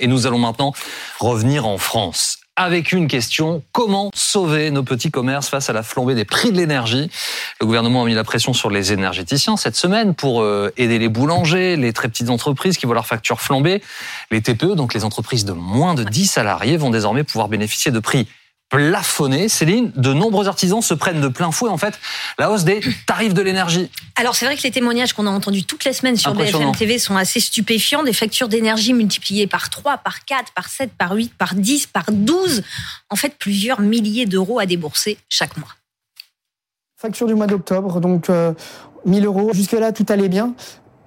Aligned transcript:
Et 0.00 0.06
nous 0.06 0.26
allons 0.26 0.38
maintenant 0.38 0.72
revenir 1.18 1.66
en 1.66 1.78
France 1.78 2.38
avec 2.56 2.92
une 2.92 3.06
question. 3.06 3.62
Comment 3.72 4.10
sauver 4.14 4.70
nos 4.70 4.82
petits 4.82 5.10
commerces 5.10 5.48
face 5.48 5.70
à 5.70 5.72
la 5.72 5.82
flambée 5.82 6.14
des 6.14 6.24
prix 6.24 6.50
de 6.50 6.56
l'énergie? 6.56 7.08
Le 7.60 7.66
gouvernement 7.66 8.02
a 8.02 8.06
mis 8.06 8.14
la 8.14 8.24
pression 8.24 8.52
sur 8.52 8.68
les 8.68 8.92
énergéticiens 8.92 9.56
cette 9.56 9.76
semaine 9.76 10.14
pour 10.14 10.42
euh, 10.42 10.72
aider 10.76 10.98
les 10.98 11.08
boulangers, 11.08 11.76
les 11.76 11.92
très 11.92 12.08
petites 12.08 12.30
entreprises 12.30 12.76
qui 12.76 12.84
voient 12.84 12.96
leurs 12.96 13.06
factures 13.06 13.40
flamber. 13.40 13.80
Les 14.30 14.42
TPE, 14.42 14.74
donc 14.74 14.92
les 14.92 15.04
entreprises 15.04 15.44
de 15.44 15.52
moins 15.52 15.94
de 15.94 16.02
10 16.04 16.26
salariés, 16.26 16.76
vont 16.76 16.90
désormais 16.90 17.22
pouvoir 17.22 17.48
bénéficier 17.48 17.92
de 17.92 18.00
prix 18.00 18.26
plafonné. 18.68 19.48
Céline, 19.48 19.92
de 19.96 20.12
nombreux 20.12 20.48
artisans 20.48 20.82
se 20.82 20.94
prennent 20.94 21.20
de 21.20 21.28
plein 21.28 21.50
fouet 21.50 21.70
en 21.70 21.78
fait 21.78 21.98
la 22.38 22.50
hausse 22.50 22.64
des 22.64 22.80
tarifs 23.06 23.34
de 23.34 23.42
l'énergie. 23.42 23.90
Alors 24.16 24.36
c'est 24.36 24.46
vrai 24.46 24.56
que 24.56 24.62
les 24.62 24.70
témoignages 24.70 25.12
qu'on 25.12 25.26
a 25.26 25.30
entendus 25.30 25.64
toutes 25.64 25.84
les 25.84 25.92
semaines 25.92 26.16
sur 26.16 26.34
BFM 26.34 26.72
TV 26.72 26.98
sont 26.98 27.16
assez 27.16 27.40
stupéfiants. 27.40 28.02
Des 28.02 28.12
factures 28.12 28.48
d'énergie 28.48 28.92
multipliées 28.92 29.46
par 29.46 29.70
3, 29.70 29.98
par 29.98 30.24
4, 30.24 30.52
par 30.52 30.68
7, 30.68 30.90
par 30.92 31.12
8, 31.12 31.34
par 31.34 31.54
10, 31.54 31.86
par 31.86 32.06
12. 32.10 32.62
En 33.10 33.16
fait, 33.16 33.34
plusieurs 33.38 33.80
milliers 33.80 34.26
d'euros 34.26 34.58
à 34.58 34.66
débourser 34.66 35.18
chaque 35.28 35.56
mois. 35.56 35.68
Facture 36.96 37.26
du 37.26 37.34
mois 37.34 37.46
d'octobre, 37.46 38.00
donc 38.00 38.28
1000 38.28 39.22
euh, 39.22 39.26
euros. 39.26 39.50
Jusque-là, 39.52 39.92
tout 39.92 40.06
allait 40.08 40.28
bien. 40.28 40.54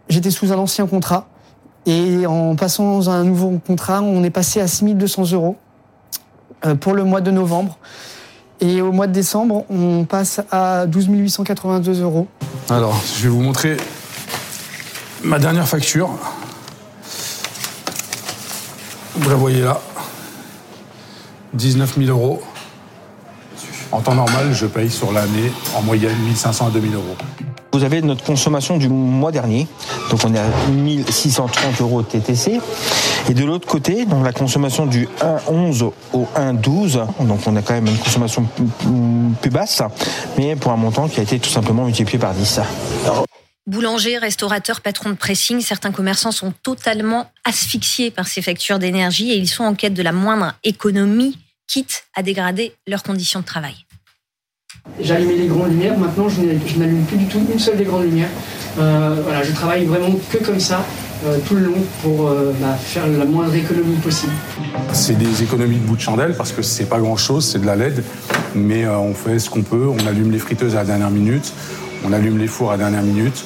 J'étais 0.10 0.32
sous 0.32 0.52
un 0.52 0.58
ancien 0.58 0.88
contrat. 0.88 1.28
Et 1.86 2.26
en 2.28 2.56
passant 2.56 2.92
dans 2.92 3.10
un 3.10 3.24
nouveau 3.24 3.60
contrat, 3.60 4.02
on 4.02 4.24
est 4.24 4.30
passé 4.30 4.62
à 4.62 4.68
6200 4.68 5.32
euros. 5.32 5.58
Euh, 6.66 6.76
pour 6.76 6.94
le 6.94 7.04
mois 7.04 7.22
de 7.22 7.32
novembre. 7.32 7.78
Et 8.60 8.82
au 8.82 8.92
mois 8.92 9.08
de 9.08 9.14
décembre, 9.14 9.66
on 9.70 10.06
passe 10.06 10.42
à 10.52 10.86
12 10.86 11.08
882 11.10 12.02
euros. 12.02 12.28
Alors, 12.70 13.02
je 13.18 13.24
vais 13.24 13.30
vous 13.30 13.42
montrer 13.42 13.78
ma 15.24 15.40
dernière 15.40 15.68
facture. 15.68 16.12
Vous 19.16 19.30
la 19.30 19.36
voyez 19.36 19.62
là. 19.62 19.82
19 21.54 21.98
000 21.98 22.10
euros. 22.10 22.42
En 23.92 24.00
temps 24.02 24.16
normal, 24.16 24.54
je 24.54 24.68
paye 24.68 24.90
sur 24.90 25.12
l'année 25.12 25.52
en 25.76 25.82
moyenne 25.82 26.16
1500 26.26 26.68
à 26.68 26.70
2000 26.70 26.94
euros. 26.94 27.16
Vous 27.74 27.84
avez 27.84 28.02
notre 28.02 28.24
consommation 28.24 28.78
du 28.78 28.90
mois 28.90 29.32
dernier, 29.32 29.68
donc 30.10 30.20
on 30.26 30.34
est 30.34 30.40
à 30.40 30.48
1630 30.72 31.82
euros 31.82 32.04
TTC. 32.04 32.60
Et 33.30 33.34
de 33.34 33.46
l'autre 33.46 33.68
côté, 33.68 34.06
donc 34.06 34.26
la 34.26 34.34
consommation 34.34 34.86
du 34.86 35.08
1,11 35.22 35.92
au 36.14 36.28
1,12, 36.36 37.26
donc 37.26 37.40
on 37.46 37.56
a 37.56 37.62
quand 37.62 37.74
même 37.74 37.88
une 37.88 37.98
consommation 37.98 38.48
plus 39.42 39.50
basse, 39.50 39.82
mais 40.38 40.56
pour 40.56 40.72
un 40.72 40.78
montant 40.78 41.08
qui 41.08 41.20
a 41.20 41.24
été 41.24 41.40
tout 41.40 41.50
simplement 41.50 41.86
multiplié 41.86 42.20
par 42.20 42.34
10. 42.34 42.62
Boulangers, 43.68 44.18
restaurateurs, 44.18 44.82
patrons 44.82 45.12
de 45.12 45.16
pressing, 45.16 45.62
certains 45.62 45.92
commerçants 45.92 46.32
sont 46.32 46.52
totalement 46.64 47.32
asphyxiés 47.46 48.10
par 48.10 48.28
ces 48.28 48.42
factures 48.42 48.80
d'énergie 48.80 49.32
et 49.32 49.38
ils 49.38 49.48
sont 49.48 49.64
en 49.64 49.76
quête 49.76 49.94
de 49.94 50.02
la 50.02 50.12
moindre 50.12 50.54
économie, 50.64 51.38
quitte 51.68 52.06
à 52.16 52.24
dégrader 52.24 52.74
leurs 52.88 53.04
conditions 53.04 53.40
de 53.40 53.46
travail. 53.46 53.76
J'allumais 55.00 55.36
les 55.36 55.48
grandes 55.48 55.70
lumières, 55.70 55.98
maintenant 55.98 56.28
je 56.28 56.42
n'allume 56.80 57.06
plus 57.06 57.18
du 57.18 57.26
tout 57.26 57.46
une 57.52 57.60
seule 57.60 57.78
des 57.78 57.84
grandes 57.84 58.04
lumières. 58.04 58.30
Euh, 58.80 59.22
voilà, 59.24 59.44
je 59.44 59.52
travaille 59.52 59.86
vraiment 59.86 60.10
que 60.32 60.38
comme 60.40 60.60
ça, 60.60 60.86
euh, 61.26 61.38
tout 61.48 61.56
le 61.56 61.66
long, 61.66 61.84
pour 62.02 62.28
euh, 62.28 62.54
bah, 62.60 62.76
faire 62.76 63.08
la 63.08 63.26
moindre 63.26 63.54
économie 63.56 63.96
possible. 63.98 64.34
C'est 64.94 65.18
des 65.18 65.44
économies 65.44 65.78
de 65.78 65.86
bout 65.86 65.96
de 65.96 66.02
chandelle 66.02 66.36
parce 66.36 66.52
que 66.52 66.62
c'est 66.62 66.86
pas 66.86 67.00
grand 67.00 67.18
chose, 67.18 67.46
c'est 67.46 67.60
de 67.60 67.66
la 67.66 67.76
LED, 67.76 68.04
mais 68.56 68.88
on 68.88 69.14
fait 69.14 69.40
ce 69.40 69.50
qu'on 69.50 69.64
peut. 69.64 69.88
On 69.88 70.08
allume 70.08 70.32
les 70.32 70.40
friteuses 70.40 70.76
à 70.76 70.80
la 70.80 70.86
dernière 70.86 71.12
minute, 71.12 71.54
on 72.06 72.14
allume 72.14 72.38
les 72.38 72.48
fours 72.48 72.72
à 72.72 72.78
la 72.78 72.84
dernière 72.90 73.04
minute. 73.04 73.46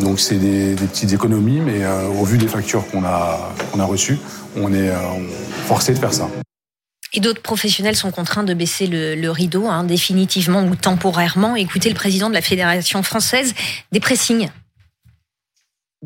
Donc 0.00 0.20
c'est 0.20 0.36
des, 0.36 0.74
petites 0.74 1.12
économies, 1.12 1.60
mais 1.60 1.80
au 2.20 2.24
vu 2.24 2.38
des 2.38 2.48
factures 2.48 2.86
qu'on 2.90 3.04
a, 3.04 3.54
qu'on 3.72 3.80
a 3.80 3.84
reçues, 3.84 4.18
on 4.56 4.72
est 4.72 4.90
forcé 5.66 5.94
de 5.94 5.98
faire 5.98 6.12
ça. 6.12 6.28
Et 7.16 7.20
d'autres 7.20 7.40
professionnels 7.40 7.96
sont 7.96 8.10
contraints 8.10 8.44
de 8.44 8.52
baisser 8.52 8.86
le, 8.86 9.30
rideau, 9.30 9.66
hein, 9.66 9.84
définitivement 9.84 10.64
ou 10.64 10.76
temporairement. 10.76 11.56
Écoutez 11.56 11.88
le 11.88 11.94
président 11.94 12.28
de 12.28 12.34
la 12.34 12.42
Fédération 12.42 13.02
française 13.02 13.54
des 13.90 14.00
pressings. 14.00 14.48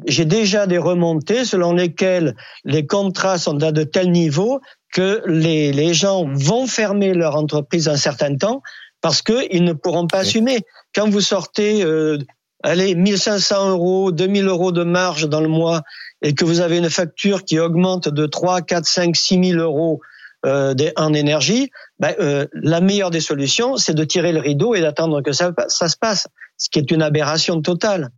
J'ai 0.07 0.25
déjà 0.25 0.67
des 0.67 0.79
remontées 0.79 1.45
selon 1.45 1.73
lesquelles 1.73 2.37
les 2.65 2.87
contrats 2.87 3.39
sont 3.39 3.63
à 3.63 3.73
de 3.73 3.83
tels 3.83 4.11
niveaux 4.11 4.61
que 4.93 5.23
les, 5.27 5.73
les 5.73 5.95
gens 5.95 6.27
vont 6.33 6.67
fermer 6.67 7.15
leur 7.15 7.37
entreprise 7.37 7.89
un 7.89 7.97
certain 7.97 8.37
temps 8.37 8.63
parce 9.01 9.23
qu'ils 9.23 9.65
ne 9.65 9.73
pourront 9.73 10.07
pas 10.07 10.19
assumer. 10.19 10.61
Quand 10.95 11.09
vous 11.09 11.21
sortez, 11.21 11.83
euh, 11.85 12.19
allez, 12.63 12.95
1500 12.95 13.71
euros, 13.71 14.13
2000 14.13 14.47
euros 14.47 14.73
de 14.73 14.85
marge 14.85 15.29
dans 15.29 15.41
le 15.41 15.49
mois 15.49 15.83
et 16.23 16.35
que 16.35 16.45
vous 16.45 16.61
avez 16.61 16.79
une 16.79 16.91
facture 16.91 17.45
qui 17.45 17.59
augmente 17.59 18.09
de 18.09 18.27
3, 18.27 18.63
4, 18.63 18.85
5, 18.85 19.17
6 19.17 19.53
000 19.53 19.61
euros 19.61 20.01
euh, 20.47 20.75
en 20.97 21.13
énergie, 21.13 21.71
ben, 21.99 22.15
euh, 22.19 22.47
la 22.55 22.81
meilleure 22.81 23.11
des 23.11 23.21
solutions, 23.21 23.77
c'est 23.77 23.95
de 23.95 24.05
tirer 24.05 24.33
le 24.33 24.41
rideau 24.41 24.75
et 24.75 24.81
d'attendre 24.81 25.23
que 25.23 25.33
ça, 25.33 25.53
ça 25.69 25.89
se 25.89 25.97
passe, 25.97 26.29
ce 26.57 26.71
qui 26.71 26.79
est 26.79 26.91
une 26.91 27.03
aberration 27.03 27.61
totale. 27.61 28.11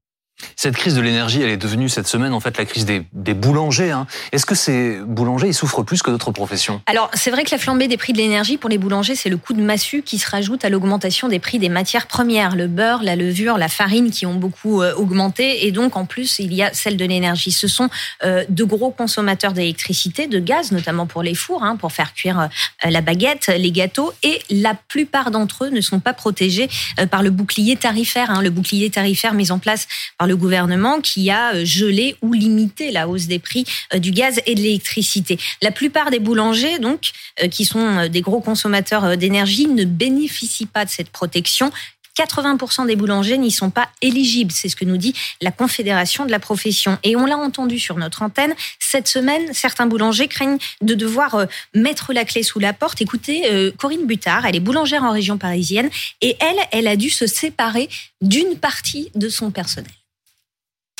Cette 0.56 0.76
crise 0.76 0.94
de 0.94 1.00
l'énergie, 1.00 1.43
elle 1.43 1.50
est 1.50 1.56
devenue 1.56 1.88
cette 1.88 2.06
semaine 2.06 2.32
en 2.32 2.41
fait 2.41 2.56
la 2.59 2.65
crise 2.65 2.84
des, 2.84 3.04
boulangers. 3.34 3.91
Hein. 3.91 4.06
Est-ce 4.32 4.47
que 4.47 4.54
ces 4.54 4.98
boulangers 5.00 5.48
ils 5.48 5.54
souffrent 5.54 5.82
plus 5.82 6.03
que 6.03 6.10
d'autres 6.10 6.31
professions? 6.31 6.82
Alors 6.87 7.10
c'est 7.15 7.31
vrai 7.31 7.44
que 7.44 7.50
la 7.50 7.59
flambée 7.59 7.88
des 7.88 7.97
prix 7.97 8.12
de 8.12 8.19
l'énergie 8.19 8.59
pour 8.59 8.70
les 8.70 8.78
boulangers, 8.78 9.15
c'est 9.15 9.28
le 9.28 9.37
coup 9.37 9.54
de 9.54 9.62
massue 9.62 10.03
qui 10.03 10.19
se 10.19 10.28
rajoute 10.28 10.65
à 10.65 10.69
l'augmentation 10.69 11.28
des 11.28 11.38
prix 11.38 11.59
des 11.59 11.69
matières 11.69 12.06
premières, 12.06 12.54
le 12.56 12.66
beurre, 12.66 13.03
la 13.03 13.16
levure, 13.16 13.59
la 13.59 13.69
farine 13.69 14.10
qui 14.10 14.26
ont 14.26 14.34
beaucoup 14.34 14.82
euh, 14.82 14.94
augmenté, 14.94 15.66
et 15.66 15.72
donc 15.72 15.97
en 15.97 16.04
plus 16.04 16.38
il 16.38 16.53
y 16.53 16.62
a 16.62 16.72
celle 16.72 16.97
de 16.97 17.04
l'énergie. 17.04 17.53
Ce 17.53 17.69
sont 17.69 17.88
euh, 18.25 18.44
de 18.49 18.64
gros 18.64 18.91
consommateurs 18.91 19.53
d'électricité, 19.53 20.26
de 20.26 20.38
gaz, 20.38 20.72
notamment 20.72 21.06
pour 21.06 21.22
les 21.22 21.34
fours, 21.34 21.62
hein, 21.62 21.76
pour 21.76 21.93
faire 21.93 22.12
cuire 22.14 22.41
euh, 22.41 22.91
la 22.91 23.00
baguette, 23.00 23.49
les 23.49 23.72
gâteaux, 23.72 24.12
et 24.22 24.41
la 24.50 24.75
plupart 24.75 25.31
d'entre 25.31 25.64
eux 25.64 25.70
ne 25.70 25.81
sont 25.81 26.00
pas 26.00 26.12
protégés 26.12 26.69
par 27.10 27.22
le 27.22 27.31
bouclier 27.31 27.76
tarifaire, 27.76 28.31
hein, 28.31 28.43
le 28.43 28.50
bouclier 28.50 28.91
tarifaire 28.91 29.34
mis 29.34 29.50
en 29.50 29.59
place 29.59 29.87
par 30.19 30.22
le 30.27 30.37
gouvernement 30.37 31.00
qui 31.00 31.31
a 31.31 31.55
euh, 31.55 31.65
gelé 31.65 32.16
ou 32.22 32.33
limité 32.33 32.91
la 32.91 33.09
hausse 33.09 33.27
des 33.27 33.38
prix 33.38 33.65
euh, 33.94 33.99
du 33.99 34.10
gaz 34.10 34.41
et 34.47 34.55
de 34.55 34.60
l'électricité. 34.60 35.38
La 35.60 35.71
plupart 35.71 36.10
des 36.10 36.19
boulangers, 36.19 36.78
donc, 36.78 37.12
euh, 37.43 37.49
qui 37.49 37.65
sont 37.65 38.06
des 38.09 38.21
gros 38.21 38.41
consommateurs 38.41 39.16
d'énergie, 39.16 39.66
ne 39.66 39.84
bénéficient 39.84 40.66
pas 40.66 40.84
de 40.84 40.91
cette 40.91 41.11
protection. 41.11 41.71
80% 42.19 42.87
des 42.87 42.94
boulangers 42.94 43.38
n'y 43.38 43.50
sont 43.50 43.71
pas 43.71 43.88
éligibles. 44.03 44.53
C'est 44.53 44.69
ce 44.69 44.77
que 44.77 44.84
nous 44.84 44.99
dit 44.99 45.15
la 45.41 45.50
Confédération 45.50 46.27
de 46.27 46.31
la 46.31 46.38
profession. 46.38 46.99
Et 47.05 47.16
on 47.16 47.25
l'a 47.25 47.38
entendu 47.38 47.78
sur 47.78 47.97
notre 47.97 48.21
antenne. 48.21 48.55
Cette 48.78 49.09
semaine, 49.09 49.55
certains 49.55 49.87
boulangers 49.87 50.28
craignent 50.28 50.59
de 50.82 50.93
devoir 50.93 51.47
mettre 51.75 52.12
la 52.12 52.27
clé 52.27 52.43
sous 52.43 52.59
la 52.59 52.75
porte. 52.75 53.00
Écoutez, 53.00 53.72
Corinne 53.78 54.06
Butard, 54.06 54.44
elle 54.44 54.56
est 54.56 54.61
boulangère 54.61 55.05
en 55.05 55.12
région 55.12 55.38
parisienne 55.38 55.88
et 56.21 56.37
elle, 56.38 56.59
elle 56.71 56.87
a 56.87 56.97
dû 56.97 57.09
se 57.09 57.27
séparer 57.27 57.88
d'une 58.21 58.56
partie 58.59 59.11
de 59.15 59.31
son 59.31 59.50
personnel. 59.50 59.91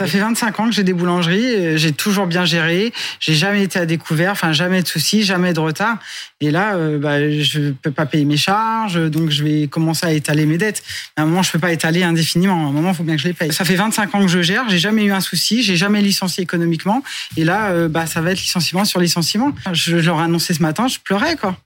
Ça 0.03 0.09
fait 0.09 0.19
25 0.19 0.59
ans 0.59 0.67
que 0.67 0.73
j'ai 0.73 0.83
des 0.83 0.95
boulangeries, 0.95 1.79
j'ai 1.79 1.93
toujours 1.93 2.27
bien 2.27 2.45
géré, 2.45 2.93
j'ai 3.21 3.35
jamais 3.35 3.63
été 3.63 3.79
à 3.79 3.87
découvert, 3.87 4.33
enfin 4.33 4.53
jamais 4.53 4.83
de 4.83 4.89
soucis, 4.89 5.23
jamais 5.23 5.53
de 5.53 5.61
retard. 5.61 5.99
Et 6.41 6.51
là, 6.51 6.75
euh, 6.75 6.99
bah, 6.99 7.31
je 7.31 7.71
peux 7.71 7.93
pas 7.93 8.05
payer 8.05 8.25
mes 8.25 8.37
charges, 8.37 8.99
donc 9.11 9.31
je 9.31 9.45
vais 9.45 9.69
commencer 9.69 10.05
à 10.05 10.12
étaler 10.12 10.45
mes 10.45 10.59
dettes. 10.59 10.83
À 11.17 11.23
un 11.23 11.27
moment, 11.27 11.45
je 11.45 11.53
peux 11.53 11.61
pas 11.61 11.71
étaler 11.71 12.03
indéfiniment. 12.03 12.67
À 12.67 12.69
un 12.69 12.73
moment, 12.73 12.91
il 12.91 12.97
faut 12.97 13.05
bien 13.05 13.15
que 13.15 13.23
je 13.23 13.29
les 13.29 13.33
paye. 13.33 13.53
Ça 13.53 13.65
fait 13.65 13.77
25 13.77 14.12
ans 14.17 14.23
que 14.23 14.29
je 14.29 14.43
gère, 14.43 14.69
j'ai 14.69 14.81
jamais 14.81 15.05
eu 15.05 15.12
un 15.12 15.21
souci, 15.21 15.62
j'ai 15.62 15.77
jamais 15.77 16.03
licencié 16.03 16.43
économiquement. 16.43 17.05
Et 17.37 17.45
là, 17.45 17.71
euh, 17.71 17.89
bah, 17.89 18.07
ça 18.07 18.21
va 18.21 18.33
être 18.33 18.41
licenciement 18.41 18.85
sur 18.85 18.99
licenciement. 18.99 19.53
Je 19.73 19.99
leur 19.99 20.19
ai 20.19 20.25
annoncé 20.25 20.53
ce 20.53 20.62
matin, 20.62 20.89
je 20.89 20.99
pleurais 20.99 21.37
quoi. 21.37 21.57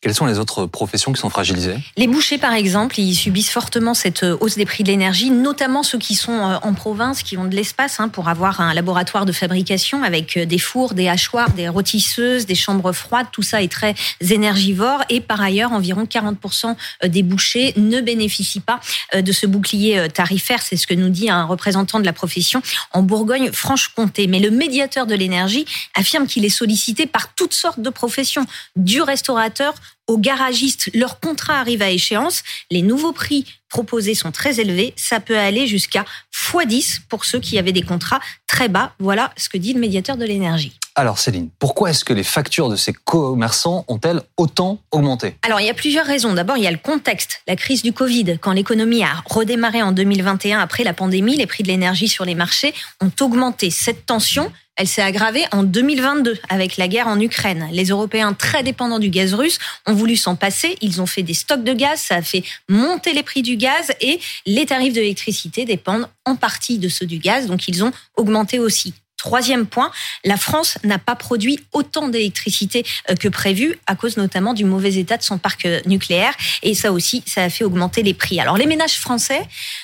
Quelles 0.00 0.14
sont 0.14 0.26
les 0.26 0.38
autres 0.38 0.66
professions 0.66 1.12
qui 1.12 1.20
sont 1.20 1.28
fragilisées? 1.28 1.76
Les 1.96 2.06
bouchers, 2.06 2.38
par 2.38 2.52
exemple, 2.52 3.00
ils 3.00 3.16
subissent 3.16 3.50
fortement 3.50 3.94
cette 3.94 4.22
euh, 4.22 4.36
hausse 4.40 4.54
des 4.54 4.64
prix 4.64 4.84
de 4.84 4.90
l'énergie, 4.90 5.30
notamment 5.30 5.82
ceux 5.82 5.98
qui 5.98 6.14
sont 6.14 6.38
euh, 6.38 6.56
en 6.62 6.72
province, 6.72 7.24
qui 7.24 7.36
ont 7.36 7.46
de 7.46 7.56
l'espace 7.56 7.98
hein, 7.98 8.08
pour 8.08 8.28
avoir 8.28 8.60
un 8.60 8.74
laboratoire 8.74 9.26
de 9.26 9.32
fabrication 9.32 10.04
avec 10.04 10.36
euh, 10.36 10.46
des 10.46 10.60
fours, 10.60 10.94
des 10.94 11.08
hachoirs, 11.08 11.50
des 11.50 11.68
rôtisseuses, 11.68 12.46
des 12.46 12.54
chambres 12.54 12.92
froides. 12.92 13.26
Tout 13.32 13.42
ça 13.42 13.60
est 13.60 13.72
très 13.72 13.96
énergivore. 14.20 15.02
Et 15.08 15.20
par 15.20 15.40
ailleurs, 15.40 15.72
environ 15.72 16.04
40% 16.04 16.76
des 17.08 17.24
bouchers 17.24 17.74
ne 17.76 18.00
bénéficient 18.00 18.60
pas 18.60 18.78
de 19.16 19.32
ce 19.32 19.46
bouclier 19.46 20.08
tarifaire. 20.14 20.62
C'est 20.62 20.76
ce 20.76 20.86
que 20.86 20.94
nous 20.94 21.08
dit 21.08 21.28
un 21.28 21.44
représentant 21.44 21.98
de 21.98 22.04
la 22.04 22.12
profession 22.12 22.62
en 22.92 23.02
Bourgogne-Franche-Comté. 23.02 24.28
Mais 24.28 24.38
le 24.38 24.50
médiateur 24.50 25.06
de 25.06 25.14
l'énergie 25.14 25.64
affirme 25.94 26.26
qu'il 26.26 26.44
est 26.44 26.50
sollicité 26.50 27.06
par 27.06 27.34
toutes 27.34 27.54
sortes 27.54 27.80
de 27.80 27.90
professions, 27.90 28.46
du 28.76 29.02
restaurateur 29.02 29.74
aux 30.08 30.18
garagistes, 30.18 30.90
leur 30.94 31.20
contrat 31.20 31.60
arrive 31.60 31.82
à 31.82 31.90
échéance, 31.90 32.42
les 32.70 32.82
nouveaux 32.82 33.12
prix 33.12 33.44
proposés 33.68 34.14
sont 34.14 34.32
très 34.32 34.58
élevés, 34.58 34.94
ça 34.96 35.20
peut 35.20 35.38
aller 35.38 35.66
jusqu'à 35.66 36.04
x10 36.34 37.00
pour 37.08 37.26
ceux 37.26 37.38
qui 37.38 37.58
avaient 37.58 37.72
des 37.72 37.82
contrats 37.82 38.20
très 38.46 38.68
bas. 38.68 38.94
Voilà 38.98 39.32
ce 39.36 39.50
que 39.50 39.58
dit 39.58 39.74
le 39.74 39.80
médiateur 39.80 40.16
de 40.16 40.24
l'énergie. 40.24 40.72
Alors 40.98 41.20
Céline, 41.20 41.50
pourquoi 41.60 41.90
est-ce 41.90 42.04
que 42.04 42.12
les 42.12 42.24
factures 42.24 42.68
de 42.68 42.74
ces 42.74 42.92
commerçants 42.92 43.84
ont-elles 43.86 44.20
autant 44.36 44.80
augmenté? 44.90 45.36
Alors 45.42 45.60
il 45.60 45.66
y 45.68 45.70
a 45.70 45.74
plusieurs 45.74 46.04
raisons. 46.04 46.34
D'abord, 46.34 46.56
il 46.56 46.64
y 46.64 46.66
a 46.66 46.72
le 46.72 46.76
contexte, 46.76 47.40
la 47.46 47.54
crise 47.54 47.82
du 47.82 47.92
Covid. 47.92 48.36
Quand 48.40 48.50
l'économie 48.50 49.04
a 49.04 49.22
redémarré 49.24 49.80
en 49.80 49.92
2021 49.92 50.58
après 50.58 50.82
la 50.82 50.94
pandémie, 50.94 51.36
les 51.36 51.46
prix 51.46 51.62
de 51.62 51.68
l'énergie 51.68 52.08
sur 52.08 52.24
les 52.24 52.34
marchés 52.34 52.74
ont 53.00 53.12
augmenté. 53.20 53.70
Cette 53.70 54.06
tension, 54.06 54.50
elle 54.74 54.88
s'est 54.88 55.00
aggravée 55.00 55.44
en 55.52 55.62
2022 55.62 56.36
avec 56.48 56.76
la 56.76 56.88
guerre 56.88 57.06
en 57.06 57.20
Ukraine. 57.20 57.68
Les 57.70 57.90
Européens 57.90 58.32
très 58.32 58.64
dépendants 58.64 58.98
du 58.98 59.08
gaz 59.08 59.34
russe 59.34 59.60
ont 59.86 59.94
voulu 59.94 60.16
s'en 60.16 60.34
passer. 60.34 60.76
Ils 60.80 61.00
ont 61.00 61.06
fait 61.06 61.22
des 61.22 61.34
stocks 61.34 61.62
de 61.62 61.74
gaz, 61.74 62.00
ça 62.00 62.16
a 62.16 62.22
fait 62.22 62.42
monter 62.68 63.12
les 63.12 63.22
prix 63.22 63.42
du 63.42 63.56
gaz 63.56 63.92
et 64.00 64.18
les 64.46 64.66
tarifs 64.66 64.94
de 64.94 65.00
l'électricité 65.00 65.64
dépendent 65.64 66.08
en 66.24 66.34
partie 66.34 66.78
de 66.78 66.88
ceux 66.88 67.06
du 67.06 67.18
gaz, 67.18 67.46
donc 67.46 67.68
ils 67.68 67.84
ont 67.84 67.92
augmenté 68.16 68.58
aussi. 68.58 68.94
Troisième 69.18 69.66
point, 69.66 69.90
la 70.24 70.36
France 70.36 70.78
n'a 70.84 70.98
pas 70.98 71.16
produit 71.16 71.58
autant 71.72 72.06
d'électricité 72.06 72.86
euh, 73.10 73.16
que 73.16 73.26
prévu 73.26 73.76
à 73.88 73.96
cause 73.96 74.16
notamment 74.16 74.54
du 74.54 74.64
mauvais 74.64 74.94
état 74.94 75.16
de 75.16 75.24
son 75.24 75.38
parc 75.38 75.66
euh, 75.66 75.80
nucléaire. 75.86 76.32
Et 76.62 76.72
ça 76.74 76.92
aussi, 76.92 77.24
ça 77.26 77.42
a 77.42 77.50
fait 77.50 77.64
augmenter 77.64 78.04
les 78.04 78.14
prix. 78.14 78.38
Alors 78.38 78.56
les 78.56 78.66
ménages 78.66 78.96
français 79.00 79.42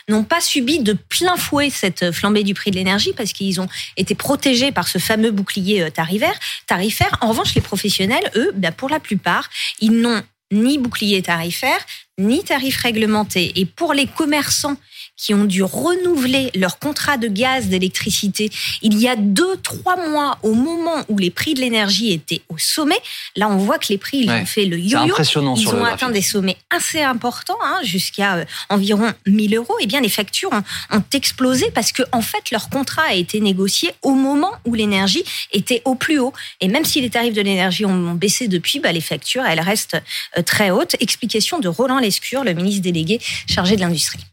n'ont 0.09 0.23
pas 0.23 0.41
subi 0.41 0.79
de 0.79 0.93
plein 0.93 1.37
fouet 1.37 1.69
cette 1.69 2.13
flambée 2.13 2.45
du 2.45 2.55
prix 2.55 2.71
de 2.71 2.77
l'énergie 2.77 3.13
parce 3.13 3.33
qu'ils 3.33 3.61
ont 3.61 3.69
été 3.97 4.15
protégés 4.15 4.71
par 4.71 4.87
ce 4.87 4.99
fameux 4.99 5.33
bouclier 5.33 5.83
euh, 5.83 5.91
tarifaire. 5.91 6.39
tarifaire. 6.69 7.19
En 7.21 7.31
revanche, 7.31 7.57
les 7.57 7.61
professionnels, 7.61 8.31
eux, 8.37 8.53
ben, 8.55 8.71
pour 8.71 8.89
la 8.89 9.01
plupart, 9.01 9.51
ils 9.81 10.01
n'ont 10.01 10.23
ni 10.53 10.79
bouclier 10.79 11.23
tarifaire, 11.23 11.85
ni 12.19 12.45
tarif 12.45 12.77
réglementé. 12.77 13.53
Et 13.57 13.67
pour 13.67 13.93
les 13.95 14.07
commerçants 14.07 14.77
qui 15.16 15.34
ont 15.34 15.44
dû 15.44 15.62
renouveler 15.62 16.50
leur 16.55 16.78
contrat 16.78 17.16
de 17.16 17.28
gaz, 17.28 17.69
d'électricité 17.69 18.50
il 18.82 18.99
y 18.99 19.08
a 19.08 19.16
deux, 19.16 19.56
trois 19.62 19.96
mois 19.96 20.38
au 20.43 20.52
moment 20.55 21.05
où 21.08 21.19
les 21.19 21.31
prix 21.31 21.55
de 21.55 21.61
l'énergie 21.61 22.12
étaient 22.12 22.43
au 22.49 22.58
sommet. 22.58 22.99
Là, 23.37 23.49
on 23.49 23.56
voit 23.56 23.78
que 23.78 23.87
les 23.88 23.99
prix, 23.99 24.19
ils 24.19 24.31
ont 24.31 24.46
fait 24.46 24.64
le 24.64 24.78
yo-yo. 24.78 25.12
Impressionnant 25.12 25.55
ils 25.56 25.69
ont 25.69 25.84
atteint 25.84 26.11
des 26.11 26.22
sommets 26.22 26.56
assez 26.70 27.00
importants, 27.00 27.58
hein, 27.62 27.81
jusqu'à 27.82 28.37
euh, 28.37 28.44
environ 28.69 29.12
1000 29.26 29.56
euros. 29.56 29.76
Et 29.81 29.84
eh 29.84 29.87
bien, 29.87 30.00
les 30.00 30.08
factures 30.08 30.50
ont, 30.52 30.96
ont 30.96 31.05
explosé 31.12 31.70
parce 31.75 31.93
que, 31.93 32.02
en 32.12 32.22
fait, 32.22 32.50
leur 32.50 32.69
contrat 32.69 33.05
a 33.08 33.14
été 33.14 33.40
négocié 33.40 33.93
au 34.02 34.14
moment 34.14 34.52
où 34.64 34.75
l'énergie 34.75 35.25
était 35.52 35.82
au 35.84 35.94
plus 35.94 36.19
haut. 36.19 36.32
Et 36.61 36.69
même 36.69 36.84
si 36.84 37.00
les 37.00 37.11
tarifs 37.11 37.34
de 37.34 37.43
l'énergie 37.43 37.84
ont 37.84 38.14
baissé 38.14 38.49
depuis, 38.49 38.81
bah, 38.81 38.93
les 38.93 39.00
factures, 39.00 39.44
elles 39.44 39.61
restent 39.61 39.96
euh, 40.38 40.43
très 40.43 40.70
hautes. 40.70 40.96
Explication 41.00 41.58
de 41.58 41.69
Roland 41.69 41.99
Lescure, 41.99 42.44
le 42.44 42.52
ministre 42.52 42.82
délégué 42.82 43.20
chargé 43.46 43.76
de 43.76 43.81
l'industrie 43.81 44.25